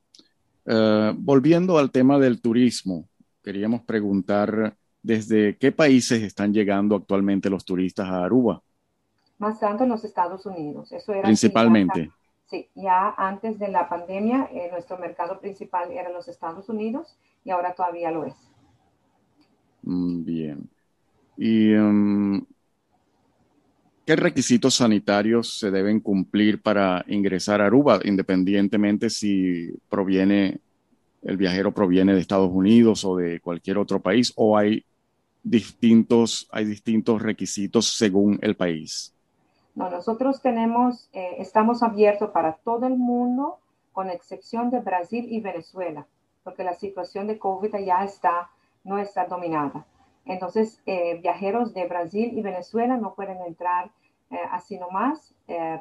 Eh, 0.65 1.13
volviendo 1.17 1.79
al 1.79 1.91
tema 1.91 2.19
del 2.19 2.41
turismo, 2.41 3.09
queríamos 3.43 3.83
preguntar 3.83 4.77
desde 5.03 5.57
qué 5.59 5.73
países 5.73 6.23
están 6.23 6.53
llegando 6.55 6.97
actualmente 6.97 7.51
los 7.51 7.65
turistas 7.65 8.09
a 8.09 8.25
Aruba 8.25 8.63
más 9.39 9.61
tanto 9.61 9.85
en 9.85 9.91
los 9.91 10.05
Estados 10.05 10.45
Unidos. 10.47 10.93
Eso 10.93 11.13
era 11.13 11.23
Principalmente. 11.23 12.11
Sí, 12.49 12.69
ya 12.75 13.15
antes 13.17 13.59
de 13.59 13.69
la 13.69 13.89
pandemia, 13.89 14.49
eh, 14.53 14.69
nuestro 14.71 14.99
mercado 14.99 15.41
principal 15.41 15.93
era 15.93 16.11
los 16.11 16.29
Estados 16.29 16.69
Unidos 16.69 17.17
y 17.45 17.51
ahora 17.51 17.75
todavía 17.75 18.11
lo 18.11 18.25
es. 18.25 18.35
Mm, 19.83 20.25
bien. 20.25 20.71
¿Y 21.37 21.73
um, 21.75 22.45
qué 24.05 24.17
requisitos 24.17 24.75
sanitarios 24.75 25.59
se 25.59 25.71
deben 25.71 26.01
cumplir 26.01 26.61
para 26.61 27.05
ingresar 27.09 27.61
a 27.61 27.67
Aruba, 27.67 28.01
independientemente 28.05 29.11
si 29.11 29.71
proviene, 29.89 30.61
el 31.23 31.37
viajero 31.37 31.73
proviene 31.73 32.15
de 32.15 32.21
Estados 32.21 32.51
Unidos 32.51 33.05
o 33.05 33.17
de 33.17 33.41
cualquier 33.41 33.79
otro 33.79 34.01
país, 34.01 34.33
o 34.37 34.57
hay 34.57 34.85
distintos, 35.43 36.49
hay 36.51 36.65
distintos 36.65 37.23
requisitos 37.23 37.87
según 37.97 38.39
el 38.43 38.57
país? 38.57 39.15
No, 39.79 39.89
nosotros 39.89 40.43
tenemos, 40.43 41.09
eh, 41.13 41.37
estamos 41.39 41.85
abiertos 41.85 42.31
para 42.31 42.55
todo 42.55 42.89
el 42.89 42.97
mundo, 42.97 43.61
con 43.93 44.11
excepción 44.11 44.71
de 44.71 44.81
Brasil 44.81 45.29
y 45.31 45.41
Venezuela, 45.41 46.05
porque 46.43 46.65
la 46.65 46.75
situación 46.75 47.29
de 47.29 47.39
COVID 47.39 47.77
ya 47.85 48.03
está, 48.03 48.51
no 48.83 48.99
está 48.99 49.27
dominada. 49.27 49.87
Entonces, 50.25 50.83
eh, 50.85 51.21
viajeros 51.23 51.75
de 51.75 51.87
Brasil 51.87 52.37
y 52.37 52.43
Venezuela 52.43 52.97
no 52.97 53.15
pueden 53.15 53.41
entrar 53.43 53.93
eh, 54.33 54.41
así 54.51 54.81
nomás, 54.81 55.33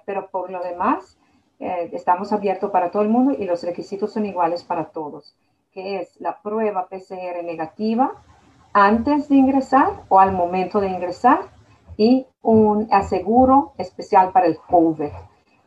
pero 0.06 0.30
por 0.30 0.51
lo 0.51 0.62
demás, 0.62 1.18
estamos 1.60 2.32
abiertos 2.32 2.70
para 2.70 2.92
todo 2.92 3.01
el 3.01 3.10
mundo 3.10 3.36
y 3.38 3.46
los 3.46 3.63
requisitos 3.63 4.13
son 4.13 4.27
iguales 4.27 4.63
para 4.63 4.86
todos, 4.92 5.36
que 5.72 6.00
es 6.00 6.22
la 6.22 6.39
prueba 6.44 6.88
PCR 6.88 7.44
negativa 7.44 8.13
antes 8.74 9.27
de 9.27 9.36
ingresar 9.36 10.04
o 10.08 10.20
al 10.20 10.34
momento 10.34 10.80
de 10.80 10.88
ingresar 10.88 11.56
y 11.98 12.27
un 12.42 12.88
aseguro 12.92 13.74
especial 13.77 14.32
para 14.32 14.46
el 14.46 14.58
COVID. 14.58 15.12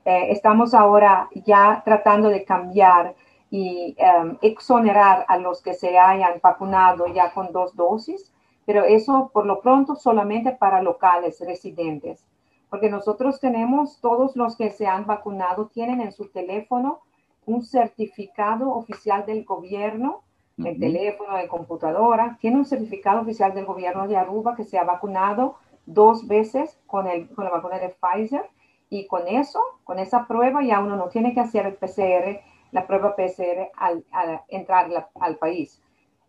Eh, 0.05 0.31
estamos 0.31 0.73
ahora 0.73 1.29
ya 1.45 1.83
tratando 1.85 2.29
de 2.29 2.45
cambiar 2.45 3.15
y 3.51 3.97
em, 3.99 4.39
exonerar 4.41 5.27
a 5.29 5.37
los 5.37 5.61
que 5.61 5.75
se 5.75 5.99
hayan 5.99 6.41
vacunado 6.41 7.07
ya 7.09 7.33
con 7.35 7.53
dos 7.53 7.75
dosis, 7.75 8.33
pero 8.65 8.85
eso 8.85 9.31
por 9.33 9.45
lo 9.45 9.61
pronto 9.61 9.97
solamente 9.97 10.53
para 10.53 10.81
locales 10.81 11.41
residentes, 11.41 12.25
porque 12.71 12.89
nosotros 12.89 13.41
tenemos, 13.41 14.01
todos 14.01 14.37
los 14.37 14.57
que 14.57 14.71
se 14.71 14.87
han 14.87 15.05
vacunado 15.07 15.67
tienen 15.67 16.01
en 16.01 16.13
su 16.13 16.29
teléfono 16.29 17.01
un 17.45 17.63
certificado 17.63 18.73
oficial 18.73 19.27
del 19.27 19.45
gobierno, 19.45 20.23
el 20.57 20.79
teléfono, 20.79 21.37
de 21.37 21.49
computadora, 21.49 22.37
tiene 22.41 22.59
un 22.59 22.67
certificado 22.67 23.23
oficial 23.23 23.55
del 23.55 23.65
gobierno 23.65 24.07
de 24.07 24.17
Aruba 24.17 24.55
que 24.55 24.65
se 24.65 24.79
ha 24.79 24.85
vacunado 24.85 25.57
dos 25.95 26.27
veces 26.27 26.79
con, 26.87 27.07
el, 27.07 27.29
con 27.29 27.45
la 27.45 27.51
vacuna 27.51 27.79
de 27.79 27.95
Pfizer 28.01 28.45
y 28.89 29.07
con 29.07 29.29
eso, 29.29 29.61
con 29.85 29.99
esa 29.99 30.27
prueba 30.27 30.63
ya 30.65 30.81
uno 30.81 30.97
no 30.97 31.09
tiene 31.09 31.35
que 31.35 31.41
hacer 31.41 31.67
el 31.67 31.75
PCR, 31.75 32.41
la 32.73 32.87
prueba 32.87 33.15
PCR 33.15 33.71
al, 33.77 34.05
entrar 34.49 35.11
al 35.21 35.37
país. 35.37 35.81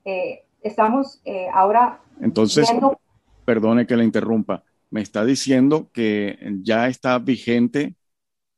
Eh, 0.05 0.43
estamos 0.61 1.21
eh, 1.25 1.47
ahora... 1.53 2.01
Entonces, 2.21 2.71
perdone 3.45 3.87
que 3.87 3.97
le 3.97 4.03
interrumpa, 4.03 4.63
me 4.89 5.01
está 5.01 5.25
diciendo 5.25 5.89
que 5.91 6.37
ya 6.63 6.87
está 6.87 7.17
vigente 7.19 7.95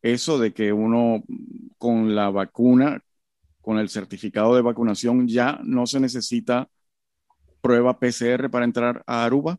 eso 0.01 0.38
de 0.38 0.53
que 0.53 0.74
uno 0.74 1.24
con 1.77 2.13
la 2.13 2.29
vacuna, 2.29 3.01
con 3.62 3.79
el 3.79 3.89
certificado 3.89 4.55
de 4.55 4.62
vacunación, 4.62 5.27
ya 5.27 5.60
no 5.63 5.88
se 5.88 6.01
necesita 6.01 6.69
prueba 7.62 7.98
PCR 7.98 8.50
para 8.50 8.65
entrar 8.65 9.03
a 9.07 9.24
Aruba 9.24 9.57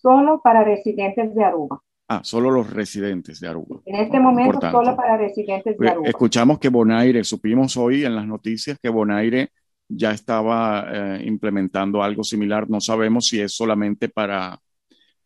solo 0.00 0.40
para 0.42 0.64
residentes 0.64 1.34
de 1.34 1.44
Aruba. 1.44 1.80
Ah, 2.08 2.22
solo 2.24 2.50
los 2.50 2.70
residentes 2.70 3.38
de 3.40 3.48
Aruba. 3.48 3.80
En 3.84 3.96
este 3.96 4.18
momento 4.18 4.60
solo 4.70 4.96
para 4.96 5.16
residentes 5.16 5.78
de 5.78 5.88
Aruba. 5.88 6.08
Escuchamos 6.08 6.58
que 6.58 6.68
Bonaire, 6.68 7.22
supimos 7.24 7.76
hoy 7.76 8.04
en 8.04 8.16
las 8.16 8.26
noticias 8.26 8.78
que 8.82 8.88
Bonaire 8.88 9.50
ya 9.88 10.12
estaba 10.12 10.86
eh, 10.90 11.22
implementando 11.24 12.02
algo 12.02 12.24
similar. 12.24 12.68
No 12.68 12.80
sabemos 12.80 13.26
si 13.26 13.40
es 13.40 13.52
solamente 13.54 14.08
para 14.08 14.58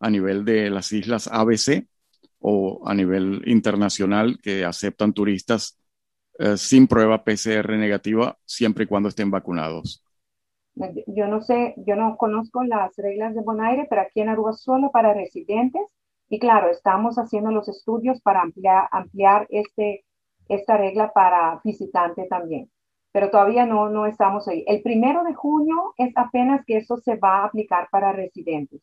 a 0.00 0.10
nivel 0.10 0.44
de 0.44 0.70
las 0.70 0.92
islas 0.92 1.28
ABC 1.28 1.86
o 2.40 2.82
a 2.86 2.94
nivel 2.94 3.42
internacional 3.46 4.38
que 4.42 4.64
aceptan 4.64 5.14
turistas 5.14 5.78
eh, 6.38 6.56
sin 6.58 6.86
prueba 6.86 7.24
PCR 7.24 7.70
negativa 7.78 8.36
siempre 8.44 8.84
y 8.84 8.86
cuando 8.86 9.08
estén 9.08 9.30
vacunados. 9.30 10.04
Yo 11.06 11.28
no 11.28 11.40
sé, 11.42 11.74
yo 11.78 11.96
no 11.96 12.16
conozco 12.16 12.64
las 12.64 12.96
reglas 12.96 13.34
de 13.34 13.42
Bonaire, 13.42 13.86
pero 13.88 14.02
aquí 14.02 14.20
en 14.20 14.28
Aruba 14.28 14.52
solo 14.52 14.90
para 14.90 15.14
residentes. 15.14 15.82
Y 16.28 16.38
claro, 16.38 16.70
estamos 16.70 17.16
haciendo 17.16 17.50
los 17.52 17.68
estudios 17.68 18.20
para 18.22 18.42
ampliar, 18.42 19.46
este, 19.50 20.04
esta 20.48 20.76
regla 20.76 21.12
para 21.12 21.60
visitantes 21.64 22.28
también. 22.28 22.70
pero 23.12 23.30
todavía 23.30 23.66
no, 23.66 23.88
no 23.90 24.06
estamos 24.06 24.48
ahí. 24.48 24.64
El 24.66 24.82
primero 24.82 25.24
de 25.24 25.34
junio 25.34 25.94
es 25.98 26.12
apenas 26.16 26.64
que 26.66 26.78
eso 26.78 26.96
se 26.98 27.16
va 27.16 27.42
a 27.42 27.44
aplicar 27.46 27.88
para 27.90 28.12
residentes. 28.12 28.80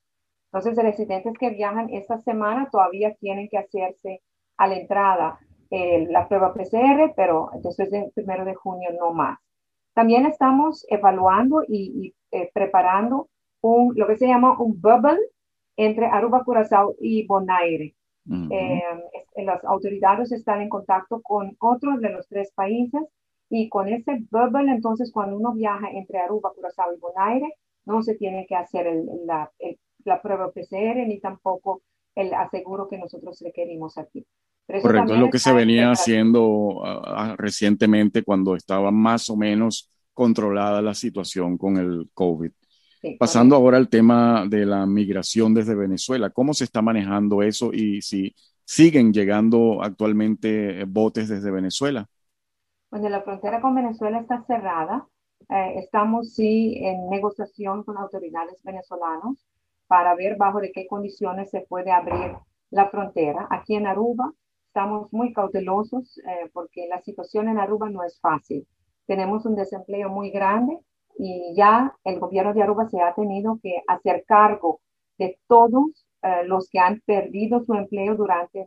Entonces, 0.54 0.82
residentes 0.84 1.34
que 1.40 1.50
viajan 1.52 1.90
esta 1.92 2.20
semana 2.20 2.70
todavía 2.72 3.14
tienen 3.16 3.50
que 3.50 3.58
hacerse 3.58 4.22
a 4.58 4.68
la 4.68 4.76
entrada 4.76 5.40
eh, 5.70 6.08
la 6.10 6.28
prueba 6.28 6.54
PCR, 6.54 7.14
pero 7.16 7.50
después 7.64 7.90
del 7.92 8.12
primero 8.14 8.46
de 8.46 8.56
junio 8.56 8.90
no 9.00 9.14
más. 9.14 9.40
También 9.94 10.26
estamos 10.26 10.86
evaluando 10.90 11.64
y, 11.68 12.14
eh, 12.32 12.50
preparando 12.54 13.30
un, 13.62 13.94
lo 13.96 14.08
que 14.08 14.18
se 14.18 14.28
llama 14.28 14.60
un 14.60 14.80
bubble 14.80 15.20
entre 15.76 16.06
Aruba, 16.06 16.44
Curazao 16.44 16.96
y 17.00 17.26
Bonaire. 17.26 17.96
Eh, 18.52 18.84
las 19.38 19.64
autoridades 19.66 20.32
están 20.32 20.62
en 20.62 20.70
contacto 20.70 21.22
con 21.22 21.56
otros 21.60 22.00
de 22.02 22.12
los 22.12 22.28
tres 22.28 22.52
países 22.54 23.02
y 23.50 23.68
con 23.68 23.90
ese 23.90 24.24
bubble, 24.30 24.72
entonces, 24.72 25.12
cuando 25.12 25.36
uno 25.36 25.54
viaja 25.54 25.90
entre 25.92 26.20
Aruba, 26.20 26.54
Curazao 26.56 26.94
y 26.94 27.00
Bonaire, 27.00 27.54
no 27.86 28.02
se 28.02 28.16
tiene 28.16 28.46
que 28.48 28.56
hacer 28.56 28.88
la, 29.26 29.52
la, 30.06 30.22
prueba 30.22 30.52
PCR 30.52 31.06
ni 31.08 31.20
tampoco 31.20 31.82
el 32.16 32.34
aseguro 32.34 32.88
que 32.88 32.98
nosotros 32.98 33.42
requerimos 33.42 33.98
aquí. 33.98 34.26
Correcto, 34.82 35.14
es 35.14 35.20
lo 35.20 35.30
que 35.30 35.40
se 35.40 35.54
venía 35.54 35.92
haciendo 35.92 36.82
ah, 36.86 37.36
recientemente 37.38 38.24
cuando 38.24 38.56
estaba 38.56 38.92
más 38.92 39.30
o 39.30 39.36
menos 39.36 39.90
controlada 40.14 40.82
la 40.82 40.94
situación 40.94 41.58
con 41.58 41.78
el 41.78 42.10
COVID. 42.14 42.52
Pasando 43.18 43.56
ahora 43.56 43.78
al 43.78 43.90
tema 43.90 44.46
de 44.48 44.66
la 44.66 44.86
migración 44.86 45.56
desde 45.56 45.74
Venezuela, 45.74 46.30
¿cómo 46.30 46.54
se 46.54 46.66
está 46.66 46.84
manejando 46.84 47.42
eso 47.42 47.74
y 47.74 48.02
si 48.04 48.36
siguen 48.64 49.12
llegando 49.12 49.82
actualmente 49.82 50.86
botes 50.86 51.28
desde 51.28 51.50
Venezuela? 51.50 52.08
Bueno, 52.92 53.10
la 53.10 53.22
frontera 53.22 53.60
con 53.60 53.74
Venezuela 53.74 54.20
está 54.20 54.44
cerrada. 54.44 55.08
Eh, 55.50 55.80
estamos 55.80 56.34
sí 56.36 56.78
en 56.78 57.10
negociación 57.10 57.84
con 57.84 57.98
autoridades 57.98 58.62
venezolanas 58.64 59.44
para 59.88 60.14
ver 60.16 60.38
bajo 60.38 60.60
de 60.60 60.72
qué 60.72 60.86
condiciones 60.88 61.50
se 61.50 61.62
puede 61.62 61.92
abrir 61.92 62.36
la 62.70 62.90
frontera. 62.90 63.48
Aquí 63.50 63.76
en 63.76 63.88
Aruba 63.88 64.32
estamos 64.72 65.12
muy 65.12 65.34
cautelosos 65.34 66.18
eh, 66.20 66.50
porque 66.54 66.88
la 66.88 67.02
situación 67.02 67.50
en 67.50 67.60
Aruba 67.60 67.90
no 67.90 68.04
es 68.04 68.18
fácil. 68.22 68.66
Tenemos 69.06 69.46
un 69.46 69.56
desempleo 69.56 70.10
muy 70.10 70.32
grande 70.32 70.80
y 71.18 71.54
ya 71.58 71.94
el 72.06 72.20
gobierno 72.20 72.54
de 72.54 72.64
Aruba 72.64 72.88
se 72.88 73.02
ha 73.02 73.14
tenido 73.14 73.60
que 73.62 73.82
hacer 73.86 74.24
cargo 74.26 74.80
de 75.18 75.38
todos 75.48 76.06
eh, 76.22 76.44
los 76.46 76.70
que 76.70 76.80
han 76.80 77.02
perdido 77.02 77.62
su 77.66 77.74
empleo 77.74 78.16
durante 78.16 78.66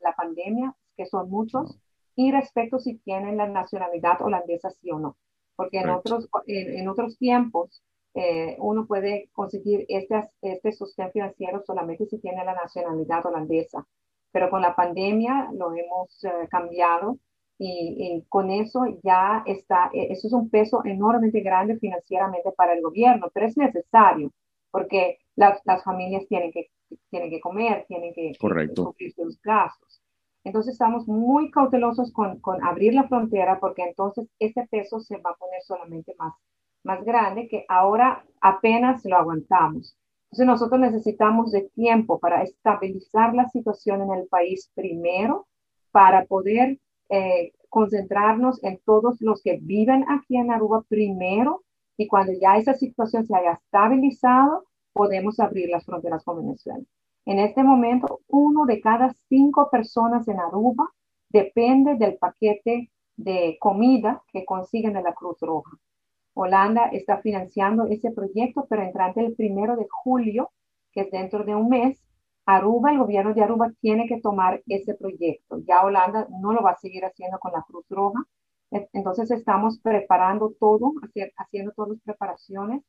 la 0.00 0.12
pandemia, 0.14 0.74
que 0.94 1.06
son 1.06 1.30
muchos, 1.30 1.78
y 2.14 2.30
respecto 2.32 2.78
si 2.78 2.98
tienen 2.98 3.38
la 3.38 3.48
nacionalidad 3.48 4.20
holandesa 4.20 4.68
sí 4.70 4.90
o 4.90 4.98
no. 4.98 5.16
Porque 5.56 5.78
en 5.78 5.88
otros, 5.88 6.28
en, 6.46 6.86
otros 6.86 7.16
tiempos 7.16 7.82
eh, 8.12 8.56
uno 8.58 8.86
puede 8.86 9.30
conseguir 9.32 9.86
este, 9.88 10.22
este 10.42 10.72
sostén 10.72 11.10
financiero 11.12 11.62
solamente 11.66 12.04
si 12.04 12.18
tiene 12.18 12.44
la 12.44 12.54
nacionalidad 12.54 13.24
holandesa. 13.24 13.86
Pero 14.32 14.50
con 14.50 14.62
la 14.62 14.74
pandemia 14.74 15.50
lo 15.54 15.72
hemos 15.72 16.24
eh, 16.24 16.48
cambiado 16.50 17.18
y, 17.58 18.24
con 18.28 18.50
eso 18.50 18.84
ya 19.02 19.42
está, 19.46 19.90
e, 19.92 20.12
eso 20.12 20.26
es 20.26 20.32
un 20.32 20.50
peso 20.50 20.82
enormemente 20.84 21.40
grande 21.40 21.78
financieramente 21.78 22.52
para 22.52 22.74
el 22.74 22.82
gobierno, 22.82 23.28
pero 23.32 23.46
es 23.46 23.56
necesario 23.56 24.32
porque 24.70 25.18
las, 25.36 25.60
las 25.64 25.82
familias 25.84 26.26
tienen 26.28 26.52
que, 26.52 26.68
tienen 27.10 27.30
que 27.30 27.40
comer, 27.40 27.86
tienen 27.88 28.12
que, 28.12 28.32
cubrir 28.38 29.12
sus 29.14 29.40
gastos. 29.40 30.02
Entonces 30.44 30.74
estamos 30.74 31.08
muy 31.08 31.50
cautelosos 31.50 32.12
con, 32.12 32.40
con, 32.40 32.62
abrir 32.62 32.94
la 32.94 33.08
frontera 33.08 33.58
porque 33.58 33.82
entonces 33.82 34.28
ese 34.38 34.66
peso 34.70 35.00
se 35.00 35.16
va 35.16 35.30
a 35.30 35.36
poner 35.36 35.60
solamente 35.62 36.14
más, 36.18 36.34
más 36.84 37.04
grande 37.04 37.48
que 37.48 37.64
ahora 37.68 38.24
apenas 38.40 39.04
lo 39.04 39.16
aguantamos. 39.16 39.96
Entonces 40.36 40.52
nosotros 40.52 40.80
necesitamos 40.80 41.50
de 41.50 41.62
tiempo 41.74 42.18
para 42.18 42.42
estabilizar 42.42 43.34
la 43.34 43.48
situación 43.48 44.02
en 44.02 44.12
el 44.12 44.28
país 44.28 44.70
primero, 44.74 45.46
para 45.92 46.26
poder 46.26 46.78
eh, 47.08 47.54
concentrarnos 47.70 48.62
en 48.62 48.78
todos 48.84 49.18
los 49.22 49.40
que 49.42 49.56
viven 49.62 50.04
aquí 50.10 50.36
en 50.36 50.50
Aruba 50.50 50.82
primero 50.90 51.62
y 51.96 52.06
cuando 52.06 52.34
ya 52.38 52.58
esa 52.58 52.74
situación 52.74 53.24
se 53.24 53.34
haya 53.34 53.52
estabilizado, 53.52 54.66
podemos 54.92 55.40
abrir 55.40 55.70
las 55.70 55.86
fronteras 55.86 56.22
con 56.22 56.44
Venezuela. 56.44 56.84
En 57.24 57.38
este 57.38 57.62
momento, 57.62 58.20
uno 58.28 58.66
de 58.66 58.82
cada 58.82 59.14
cinco 59.30 59.70
personas 59.70 60.28
en 60.28 60.38
Aruba 60.38 60.90
depende 61.30 61.94
del 61.94 62.18
paquete 62.18 62.90
de 63.16 63.56
comida 63.58 64.22
que 64.30 64.44
consiguen 64.44 64.92
de 64.92 65.02
la 65.02 65.14
Cruz 65.14 65.38
Roja. 65.40 65.78
Holanda 66.38 66.88
está 66.92 67.22
financiando 67.22 67.86
ese 67.86 68.10
proyecto, 68.10 68.66
pero 68.68 68.82
entrante 68.82 69.24
el 69.24 69.34
primero 69.34 69.74
de 69.74 69.86
julio, 69.90 70.50
que 70.92 71.00
es 71.00 71.10
dentro 71.10 71.44
de 71.44 71.54
un 71.54 71.70
mes, 71.70 71.98
Aruba, 72.44 72.92
el 72.92 72.98
gobierno 72.98 73.32
de 73.32 73.42
Aruba 73.42 73.72
tiene 73.80 74.06
que 74.06 74.20
tomar 74.20 74.62
ese 74.66 74.94
proyecto. 74.94 75.58
Ya 75.66 75.82
Holanda 75.82 76.28
no 76.42 76.52
lo 76.52 76.62
va 76.62 76.72
a 76.72 76.76
seguir 76.76 77.06
haciendo 77.06 77.38
con 77.38 77.52
la 77.52 77.62
Cruz 77.62 77.86
Roja. 77.88 78.20
Entonces 78.92 79.30
estamos 79.30 79.78
preparando 79.80 80.52
todo, 80.60 80.92
haciendo 81.38 81.72
todas 81.72 81.92
las 81.92 82.00
preparaciones 82.02 82.82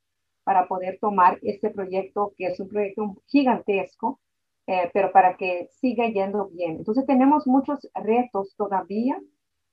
para 0.44 0.68
poder 0.68 0.98
tomar 1.00 1.38
este 1.42 1.70
proyecto, 1.70 2.34
que 2.36 2.48
es 2.48 2.60
un 2.60 2.68
proyecto 2.68 3.16
gigantesco, 3.28 4.20
eh, 4.66 4.90
pero 4.92 5.10
para 5.10 5.38
que 5.38 5.68
siga 5.70 6.06
yendo 6.08 6.48
bien. 6.48 6.76
Entonces 6.76 7.06
tenemos 7.06 7.46
muchos 7.46 7.88
retos 7.94 8.54
todavía 8.56 9.18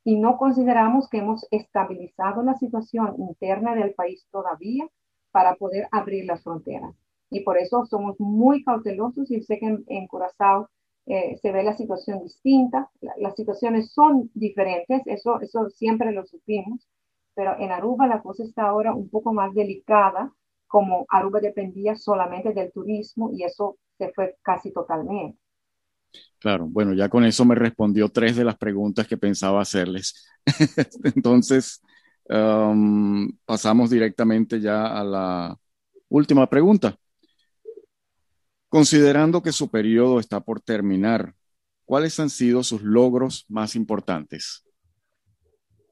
y 0.05 0.17
no 0.17 0.37
consideramos 0.37 1.09
que 1.09 1.17
hemos 1.17 1.45
estabilizado 1.51 2.43
la 2.43 2.55
situación 2.55 3.15
interna 3.17 3.75
del 3.75 3.93
país 3.93 4.25
todavía 4.31 4.87
para 5.31 5.55
poder 5.55 5.89
abrir 5.91 6.25
las 6.25 6.41
fronteras 6.43 6.95
y 7.29 7.41
por 7.41 7.57
eso 7.57 7.85
somos 7.85 8.19
muy 8.19 8.63
cautelosos 8.63 9.29
y 9.31 9.41
sé 9.41 9.59
que 9.59 9.77
en, 9.87 10.07
Curazao 10.07 10.69
eh, 11.05 11.37
se 11.41 11.51
ve 11.51 11.63
la 11.63 11.75
situación 11.75 12.23
distinta, 12.23 12.89
las 13.17 13.35
situaciones 13.35 13.91
son 13.91 14.31
diferentes, 14.33 15.01
eso, 15.05 15.39
eso 15.41 15.69
siempre 15.69 16.11
lo 16.11 16.25
supimos, 16.25 16.87
pero 17.33 17.59
en 17.59 17.71
Aruba 17.71 18.07
la 18.07 18.21
cosa 18.21 18.43
está 18.43 18.67
ahora 18.67 18.93
un 18.93 19.09
poco 19.09 19.33
más 19.33 19.53
delicada, 19.53 20.33
como 20.67 21.05
Aruba 21.09 21.39
dependía 21.41 21.95
solamente 21.95 22.53
del 22.53 22.71
turismo 22.71 23.31
y 23.33 23.43
eso 23.43 23.77
se 23.97 24.11
fue 24.13 24.37
casi 24.41 24.71
totalmente. 24.71 25.37
Claro, 26.39 26.67
bueno, 26.69 26.93
ya 26.93 27.09
con 27.09 27.25
eso 27.25 27.43
me 27.45 27.55
respondió 27.55 28.09
tres 28.09 28.35
de 28.35 28.43
las 28.43 28.57
preguntas 28.57 29.07
que 29.07 29.17
pensaba 29.17 29.61
hacerles. 29.61 30.27
Entonces, 31.03 31.81
um, 32.29 33.31
pasamos 33.45 33.89
directamente 33.89 34.59
ya 34.59 34.85
a 34.87 35.03
la 35.03 35.57
última 36.09 36.47
pregunta. 36.47 36.95
Considerando 38.69 39.41
que 39.41 39.51
su 39.51 39.69
periodo 39.71 40.19
está 40.19 40.39
por 40.39 40.61
terminar, 40.61 41.33
¿cuáles 41.85 42.19
han 42.19 42.29
sido 42.29 42.61
sus 42.61 42.81
logros 42.81 43.45
más 43.47 43.75
importantes? 43.75 44.65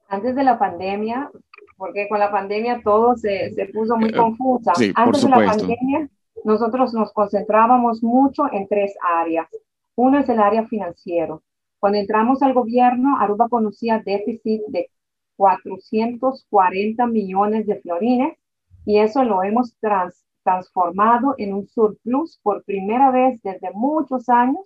Antes 0.08 0.36
de 0.36 0.44
la 0.44 0.58
pandemia, 0.58 1.30
porque 1.76 2.08
con 2.08 2.18
la 2.18 2.30
pandemia 2.30 2.80
todo 2.84 3.16
se, 3.16 3.52
se 3.54 3.66
puso 3.66 3.96
muy 3.96 4.10
eh, 4.10 4.16
confuso. 4.16 4.70
Sí, 4.74 4.92
Antes 4.94 5.22
por 5.24 5.30
de 5.30 5.36
la 5.36 5.50
pandemia, 5.50 6.08
nosotros 6.44 6.92
nos 6.94 7.12
concentrábamos 7.12 8.02
mucho 8.02 8.44
en 8.52 8.68
tres 8.68 8.94
áreas. 9.18 9.48
Uno 9.96 10.18
es 10.18 10.28
el 10.28 10.40
área 10.40 10.66
financiero. 10.66 11.42
Cuando 11.78 11.98
entramos 11.98 12.42
al 12.42 12.54
gobierno, 12.54 13.18
Aruba 13.18 13.48
conocía 13.48 14.02
déficit 14.04 14.62
de 14.68 14.90
440 15.36 17.06
millones 17.06 17.66
de 17.66 17.80
florines 17.80 18.38
y 18.84 18.98
eso 18.98 19.24
lo 19.24 19.42
hemos 19.42 19.76
trans 19.80 20.24
transformado 20.42 21.34
en 21.38 21.54
un 21.54 21.66
surplus 21.66 22.38
por 22.42 22.64
primera 22.64 23.10
vez 23.10 23.40
desde 23.42 23.70
muchos 23.72 24.28
años. 24.28 24.60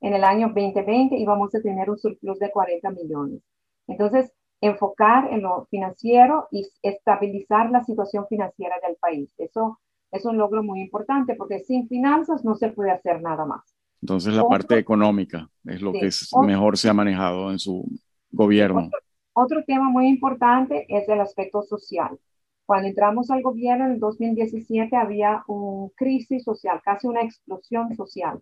En 0.00 0.14
el 0.14 0.24
año 0.24 0.48
2020 0.48 1.16
íbamos 1.16 1.54
a 1.54 1.60
tener 1.60 1.90
un 1.90 1.98
surplus 1.98 2.38
de 2.38 2.50
40 2.50 2.90
millones. 2.90 3.42
Entonces, 3.86 4.32
enfocar 4.60 5.32
en 5.32 5.42
lo 5.42 5.66
financiero 5.70 6.48
y 6.50 6.66
estabilizar 6.82 7.70
la 7.70 7.84
situación 7.84 8.26
financiera 8.28 8.76
del 8.86 8.96
país. 8.96 9.30
Eso 9.38 9.78
es 10.10 10.24
un 10.24 10.38
logro 10.38 10.62
muy 10.62 10.80
importante 10.80 11.34
porque 11.34 11.60
sin 11.60 11.88
finanzas 11.88 12.44
no 12.44 12.54
se 12.54 12.70
puede 12.70 12.90
hacer 12.90 13.20
nada 13.22 13.44
más. 13.44 13.79
Entonces, 14.02 14.34
la 14.34 14.48
parte 14.48 14.78
económica 14.78 15.48
es 15.64 15.82
lo 15.82 15.92
que 15.92 16.10
mejor 16.42 16.78
se 16.78 16.88
ha 16.88 16.94
manejado 16.94 17.50
en 17.50 17.58
su 17.58 17.86
gobierno. 18.30 18.90
otro 19.34 19.62
tema 19.64 19.90
muy 19.90 20.08
importante 20.08 20.86
es 20.88 21.08
el 21.08 21.20
aspecto 21.20 21.62
social. 21.62 22.18
Cuando 22.64 22.88
entramos 22.88 23.30
al 23.30 23.42
gobierno 23.42 23.86
en 23.86 23.92
el 23.92 24.00
2017 24.00 24.96
había 24.96 25.42
una 25.48 25.90
crisis 25.96 26.44
social, 26.44 26.80
casi 26.84 27.08
una 27.08 27.22
explosión 27.22 27.94
social. 27.96 28.40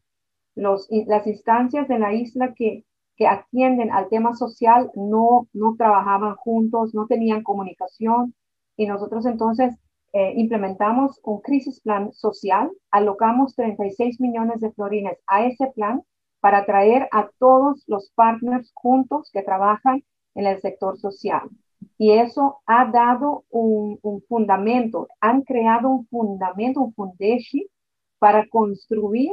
Los, 0.55 0.87
las 1.07 1.27
instancias 1.27 1.89
de 1.89 1.99
la 1.99 2.13
isla 2.13 2.53
que, 2.55 2.85
que 3.17 3.27
atienden 3.27 3.91
al 3.91 4.09
tema 4.09 4.35
social 4.35 4.91
no, 4.95 5.49
no 5.53 5.75
trabajaban 5.77 6.37
juntos, 6.37 6.95
no 6.95 7.07
tenían 7.07 7.43
comunicación 7.43 8.35
y 8.77 8.87
nosotros 8.87 9.27
entonces 9.27 9.75
eh, 10.13 10.33
implementamos 10.37 11.21
un 11.23 11.41
crisis 11.41 11.81
plan 11.81 12.13
social, 12.13 12.71
alocamos 12.91 13.55
36 13.55 14.21
millones 14.21 14.61
de 14.61 14.73
florines 14.73 15.19
a 15.27 15.45
ese 15.45 15.67
plan 15.69 16.03
para 16.41 16.65
traer 16.65 17.09
a 17.13 17.29
todos 17.39 17.85
los 17.87 18.11
partners 18.15 18.71
juntos 18.75 19.31
que 19.33 19.43
trabajan 19.43 20.03
en 20.35 20.47
el 20.47 20.61
sector 20.61 20.99
social. 20.99 21.49
Y 21.99 22.13
eso 22.13 22.61
ha 22.67 22.91
dado 22.91 23.45
un, 23.51 24.01
fundamento, 24.29 25.09
han 25.21 25.43
creado 25.43 25.91
un 25.91 26.07
fundamento, 26.07 26.81
un 26.81 26.95
foundation 26.95 27.63
para 28.19 28.49
construir 28.49 29.31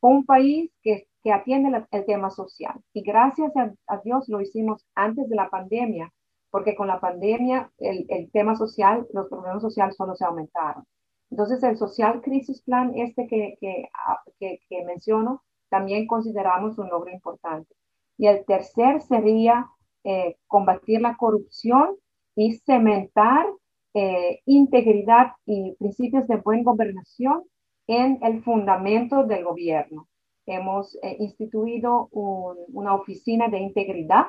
un 0.00 0.24
país 0.24 0.70
que, 0.82 1.06
que 1.22 1.32
atiende 1.32 1.84
el 1.90 2.06
tema 2.06 2.30
social. 2.30 2.74
Y 2.92 3.02
gracias 3.02 3.52
a, 3.56 4.00
Dios 4.04 4.28
lo 4.28 4.40
hicimos 4.40 4.84
antes 4.94 5.28
de 5.28 5.36
la 5.36 5.50
pandemia, 5.50 6.12
porque 6.56 6.74
con 6.74 6.88
la 6.88 6.98
pandemia 7.00 7.70
el, 7.76 8.06
el 8.08 8.30
tema 8.30 8.56
social, 8.56 9.06
los 9.12 9.28
problemas 9.28 9.60
sociales 9.60 9.94
solo 9.94 10.16
se 10.16 10.24
aumentaron. 10.24 10.84
Entonces, 11.30 11.62
el 11.62 11.76
Social 11.76 12.22
Crisis 12.22 12.62
Plan, 12.62 12.92
este 12.94 13.26
que, 13.26 13.58
que, 13.60 13.90
ah, 13.92 14.22
que, 14.40 14.58
menciono, 14.86 15.42
también 15.68 16.06
consideramos 16.06 16.78
un 16.78 16.88
logro 16.88 17.12
importante. 17.12 17.74
Y 18.16 18.26
el 18.28 18.46
tercer 18.46 19.02
sería 19.02 19.66
eh, 20.02 20.38
combatir 20.46 21.02
la 21.02 21.18
corrupción 21.18 21.96
y 22.34 22.54
cementar 22.54 23.44
eh, 23.92 24.40
integridad 24.46 25.32
y 25.44 25.76
principios 25.78 26.26
de 26.26 26.36
buena 26.36 26.62
gobernación 26.62 27.42
en 27.86 28.18
el 28.22 28.42
fundamento 28.42 29.24
del 29.24 29.44
gobierno. 29.44 30.08
Hemos 30.46 30.94
eh, 31.02 31.18
instituido 31.20 32.08
una 32.12 32.94
oficina 32.94 33.48
de 33.48 33.58
integridad 33.58 34.28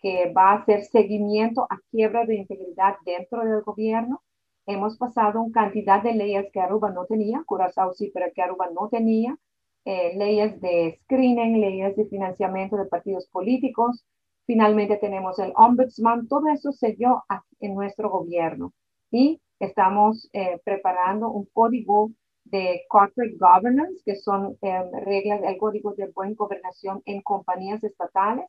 que 0.00 0.32
va 0.36 0.50
a 0.50 0.54
hacer 0.56 0.84
seguimiento 0.84 1.66
a 1.70 1.78
quiebra 1.90 2.26
de 2.26 2.36
integridad 2.36 2.96
dentro 3.04 3.44
del 3.44 3.62
gobierno. 3.62 4.22
Hemos 4.66 4.96
pasado 4.98 5.42
una 5.42 5.52
cantidad 5.52 6.02
de 6.02 6.14
leyes 6.14 6.46
que 6.52 6.60
Aruba 6.60 6.90
no 6.90 7.06
tenía, 7.06 7.42
Curazao 7.46 7.94
sí, 7.94 8.10
pero 8.12 8.26
que 8.34 8.42
Aruba 8.42 8.68
no 8.70 8.88
tenía, 8.88 9.36
leyes 9.84 10.60
de 10.60 10.98
screening, 11.04 11.60
leyes 11.60 11.96
de 11.96 12.06
financiamiento 12.06 12.76
de 12.76 12.86
partidos 12.86 13.26
políticos, 13.28 14.04
Finalmente 14.46 14.98
tenemos 14.98 15.38
el 15.38 15.52
ombudsman, 15.56 16.28
todo 16.28 16.48
eso 16.48 16.70
se 16.72 16.92
dio 16.92 17.24
en 17.60 17.74
nuestro 17.74 18.10
gobierno. 18.10 18.72
Y 19.10 19.40
estamos 19.58 20.28
eh, 20.32 20.60
preparando 20.64 21.30
un 21.30 21.46
código 21.46 22.10
de 22.44 22.82
corporate 22.88 23.36
governance, 23.38 24.02
que 24.04 24.16
son 24.16 24.58
em, 24.60 24.90
reglas, 25.04 25.40
el 25.44 25.56
código 25.56 25.94
de 25.94 26.08
buena 26.08 26.34
gobernación 26.36 27.02
en 27.06 27.22
compañías 27.22 27.82
estatales, 27.82 28.44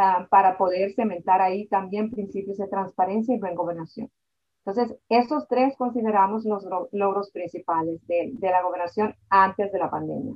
ah, 0.00 0.26
para 0.30 0.56
poder 0.56 0.94
cementar 0.94 1.40
ahí 1.40 1.68
también 1.68 2.10
principios 2.10 2.56
de 2.56 2.68
transparencia 2.68 3.34
y 3.34 3.38
buena 3.38 3.56
gobernación. 3.56 4.10
Entonces, 4.64 4.96
esos 5.08 5.46
tres 5.48 5.74
consideramos 5.76 6.44
los 6.44 6.64
logros 6.92 7.30
principales 7.30 8.06
de, 8.06 8.30
de 8.32 8.50
la 8.50 8.62
gobernación 8.62 9.14
antes 9.28 9.72
de 9.72 9.78
la 9.78 9.90
pandemia. 9.90 10.34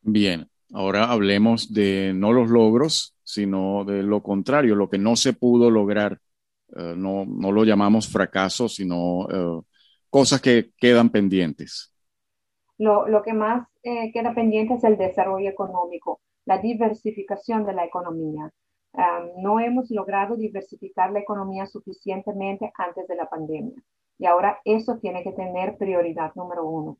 Bien, 0.00 0.48
ahora 0.72 1.10
hablemos 1.10 1.72
de 1.72 2.12
no 2.14 2.32
los 2.32 2.50
logros, 2.50 3.16
sino 3.22 3.84
de 3.84 4.02
lo 4.02 4.22
contrario, 4.22 4.74
lo 4.74 4.90
que 4.90 4.98
no 4.98 5.16
se 5.16 5.32
pudo 5.32 5.70
lograr. 5.70 6.18
Eh, 6.76 6.94
no, 6.96 7.24
no, 7.26 7.52
lo 7.52 7.64
llamamos 7.64 8.08
fracaso, 8.08 8.68
sino 8.68 9.28
eh, 9.30 9.62
cosas 10.10 10.40
que 10.40 10.70
quedan 10.76 11.10
pendientes. 11.10 11.94
Lo, 12.78 13.06
lo 13.06 13.22
que 13.22 13.32
más 13.32 13.66
eh, 13.82 14.10
queda 14.12 14.34
pendiente 14.34 14.74
es 14.74 14.84
el 14.84 14.96
desarrollo 14.96 15.48
económico, 15.48 16.20
la 16.44 16.58
diversificación 16.58 17.64
de 17.64 17.72
la 17.74 17.84
economía. 17.84 18.52
no 19.38 19.58
hemos 19.60 19.90
logrado 19.90 20.36
diversificar 20.36 21.12
la 21.12 21.20
economía 21.20 21.66
suficientemente 21.66 22.72
antes 22.76 23.06
de 23.08 23.16
la 23.16 23.26
pandemia 23.26 23.82
y 24.18 24.26
ahora 24.26 24.60
eso 24.64 24.98
tiene 24.98 25.24
que 25.24 25.32
tener 25.32 25.76
prioridad 25.78 26.32
número 26.36 26.64
uno. 26.64 26.98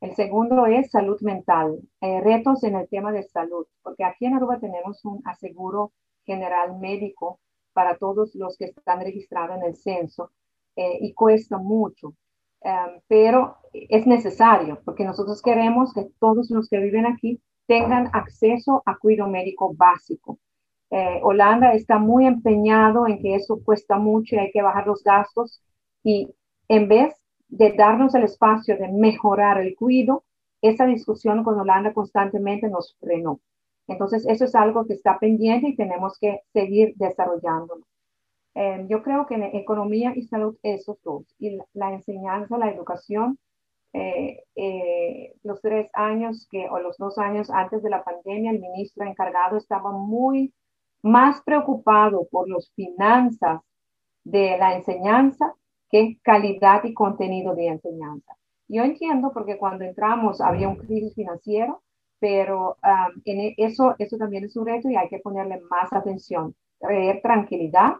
El 0.00 0.14
segundo 0.14 0.66
es 0.66 0.90
salud 0.90 1.20
mental, 1.20 1.78
eh, 2.00 2.20
retos 2.22 2.64
en 2.64 2.76
el 2.76 2.88
tema 2.88 3.12
de 3.12 3.22
salud, 3.22 3.66
porque 3.82 4.04
aquí 4.04 4.24
en 4.24 4.34
Aruba 4.34 4.58
tenemos 4.58 5.04
un 5.04 5.20
aseguro 5.26 5.92
general 6.24 6.78
médico 6.78 7.38
para 7.74 7.98
todos 7.98 8.34
los 8.34 8.56
que 8.56 8.66
están 8.66 9.00
registrados 9.00 9.56
en 9.58 9.64
el 9.64 9.76
censo 9.76 10.30
eh, 10.76 10.98
y 11.00 11.12
cuesta 11.12 11.58
mucho, 11.58 12.14
pero 13.08 13.58
es 13.74 14.06
necesario 14.06 14.80
porque 14.86 15.04
nosotros 15.04 15.42
queremos 15.42 15.92
que 15.92 16.08
todos 16.18 16.48
los 16.50 16.70
que 16.70 16.78
viven 16.78 17.04
aquí 17.04 17.42
tengan 17.66 18.10
acceso 18.12 18.82
a 18.86 18.96
cuidado 18.98 19.30
médico 19.30 19.74
básico. 19.74 20.38
Eh, 20.90 21.20
Holanda 21.22 21.72
está 21.74 21.98
muy 21.98 22.26
empeñado 22.26 23.06
en 23.06 23.20
que 23.20 23.34
eso 23.34 23.60
cuesta 23.64 23.98
mucho 23.98 24.36
y 24.36 24.38
hay 24.38 24.50
que 24.52 24.62
bajar 24.62 24.86
los 24.86 25.02
gastos 25.02 25.62
y 26.02 26.34
en 26.68 26.88
vez 26.88 27.14
de 27.48 27.72
darnos 27.72 28.14
el 28.14 28.24
espacio 28.24 28.76
de 28.76 28.88
mejorar 28.88 29.60
el 29.60 29.74
cuidado, 29.76 30.24
esa 30.62 30.86
discusión 30.86 31.44
con 31.44 31.58
Holanda 31.58 31.92
constantemente 31.92 32.68
nos 32.68 32.96
frenó. 33.00 33.40
Entonces, 33.86 34.24
eso 34.26 34.44
es 34.44 34.54
algo 34.54 34.86
que 34.86 34.94
está 34.94 35.18
pendiente 35.18 35.68
y 35.68 35.76
tenemos 35.76 36.18
que 36.18 36.40
seguir 36.52 36.94
desarrollándolo. 36.96 37.86
Eh, 38.54 38.86
yo 38.88 39.02
creo 39.02 39.26
que 39.26 39.34
en 39.34 39.42
economía 39.42 40.12
y 40.14 40.22
salud, 40.22 40.56
esos 40.62 40.96
dos, 41.02 41.24
y 41.38 41.58
la, 41.74 41.92
enseñanza, 41.92 42.56
la 42.56 42.70
educación, 42.70 43.38
eh, 43.94 44.42
eh, 44.56 45.34
los 45.44 45.60
tres 45.60 45.88
años 45.94 46.48
que, 46.50 46.68
o 46.68 46.80
los 46.80 46.96
dos 46.98 47.16
años 47.16 47.48
antes 47.48 47.80
de 47.80 47.90
la 47.90 48.02
pandemia, 48.02 48.50
el 48.50 48.58
ministro 48.58 49.06
encargado 49.06 49.56
estaba 49.56 49.92
muy 49.92 50.52
más 51.02 51.40
preocupado 51.42 52.26
por 52.28 52.48
las 52.48 52.72
finanzas 52.74 53.60
de 54.24 54.58
la 54.58 54.74
enseñanza 54.74 55.54
qué 55.90 56.18
calidad 56.22 56.82
y 56.82 56.92
contenido 56.92 57.54
de 57.54 57.68
enseñanza. 57.68 58.36
Yo 58.66 58.82
entiendo 58.82 59.30
porque 59.32 59.58
cuando 59.58 59.84
entramos 59.84 60.40
había 60.40 60.68
un 60.68 60.76
crisis 60.76 61.14
financiero, 61.14 61.82
pero 62.18 62.78
um, 62.82 63.22
en 63.24 63.40
e, 63.40 63.54
eso, 63.58 63.94
eso 63.98 64.16
también 64.16 64.44
es 64.44 64.56
un 64.56 64.66
reto 64.66 64.88
y 64.88 64.96
hay 64.96 65.08
que 65.08 65.20
ponerle 65.20 65.60
más 65.70 65.92
atención, 65.92 66.56
traer 66.80 67.20
tranquilidad 67.22 67.94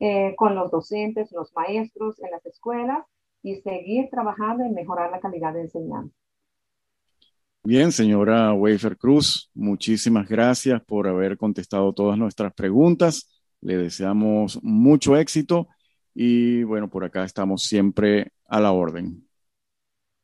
eh, 0.00 0.34
con 0.34 0.56
los 0.56 0.72
docentes, 0.72 1.30
los 1.30 1.54
maestros 1.54 2.20
en 2.20 2.32
las 2.32 2.44
escuelas 2.46 3.06
y 3.46 3.54
seguir 3.60 4.08
trabajando 4.10 4.64
en 4.64 4.74
mejorar 4.74 5.08
la 5.12 5.20
calidad 5.20 5.54
de 5.54 5.60
enseñanza. 5.60 6.12
Bien, 7.62 7.92
señora 7.92 8.52
Wafer 8.52 8.96
Cruz, 8.96 9.52
muchísimas 9.54 10.28
gracias 10.28 10.82
por 10.84 11.06
haber 11.06 11.36
contestado 11.36 11.92
todas 11.92 12.18
nuestras 12.18 12.52
preguntas. 12.54 13.30
Le 13.60 13.76
deseamos 13.76 14.58
mucho 14.64 15.16
éxito 15.16 15.68
y 16.12 16.64
bueno, 16.64 16.90
por 16.90 17.04
acá 17.04 17.22
estamos 17.22 17.62
siempre 17.62 18.32
a 18.48 18.58
la 18.58 18.72
orden. 18.72 19.24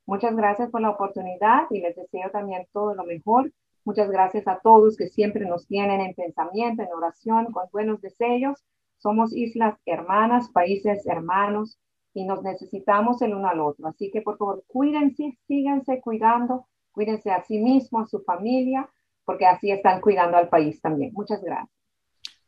Muchas 0.05 0.35
gracias 0.35 0.69
por 0.71 0.81
la 0.81 0.91
oportunidad 0.91 1.67
y 1.71 1.81
les 1.81 1.95
deseo 1.95 2.29
también 2.33 2.67
todo 2.73 2.97
lo 2.97 3.05
mejor. 3.05 3.53
Muchas 3.85 4.11
gracias 4.11 4.49
a 4.49 4.59
todos 4.65 4.97
que 4.97 5.07
siempre 5.07 5.47
nos 5.47 5.69
tienen 5.69 6.01
en 6.01 6.15
pensamiento, 6.15 6.83
en 6.83 6.89
oración, 6.93 7.53
con 7.53 7.69
buenos 7.71 8.01
deseos. 8.01 8.65
Somos 8.99 9.33
islas 9.33 9.79
hermanas, 9.87 10.51
países 10.51 11.07
hermanos 11.07 11.79
y 12.15 12.25
nos 12.25 12.43
necesitamos 12.43 13.23
el 13.23 13.35
uno 13.35 13.49
al 13.49 13.61
otro. 13.61 13.87
Así 13.89 14.11
que 14.11 14.23
por 14.23 14.37
favor, 14.39 14.65
cuídense, 14.67 15.39
síganse 15.47 16.01
cuidando, 16.01 16.67
cuídense 16.93 17.31
a 17.31 17.43
sí 17.43 17.59
mismos, 17.59 18.05
a 18.05 18.07
su 18.09 18.23
familia, 18.23 18.89
porque 19.25 19.47
así 19.47 19.71
están 19.71 20.01
cuidando 20.01 20.37
al 20.37 20.49
país 20.49 20.81
también. 20.81 21.13
Muchas 21.15 21.43
gracias. 21.43 21.71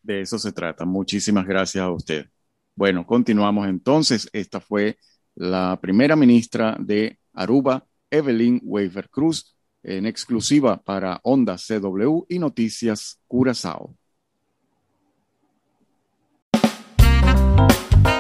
De 0.03 0.20
eso 0.20 0.38
se 0.38 0.53
trata. 0.53 0.85
Muchísimas 0.85 1.46
gracias 1.46 1.83
a 1.83 1.90
usted. 1.90 2.27
Bueno, 2.74 3.07
continuamos 3.07 3.66
entonces. 3.68 4.29
Esta 4.33 4.61
fue 4.61 4.98
la 5.35 5.79
primera 5.81 6.16
ministra 6.16 6.77
de 6.79 7.18
Aruba, 7.33 7.87
Evelyn 8.11 8.61
Waver 8.62 9.09
Cruz, 9.09 9.57
en 9.83 10.07
exclusiva 10.07 10.83
para 10.83 11.20
Onda 11.22 11.57
CW 11.57 12.24
y 12.29 12.38
Noticias 12.38 13.20
Curazao. 13.27 13.94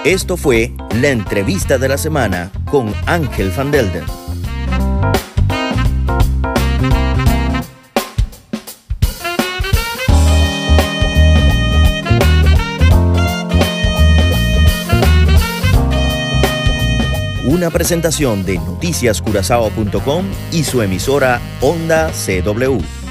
Esto 0.04 0.36
fue 0.36 0.70
la 1.00 1.08
entrevista 1.08 1.78
de 1.78 1.88
la 1.88 1.96
semana 1.96 2.52
con 2.70 2.92
Ángel 3.06 3.50
Van 3.56 3.70
Delden. 3.70 4.04
una 17.46 17.70
presentación 17.70 18.44
de 18.44 18.58
noticiascurazao.com 18.58 20.26
y 20.52 20.64
su 20.64 20.82
emisora 20.82 21.40
Onda 21.60 22.10
CW. 22.10 23.03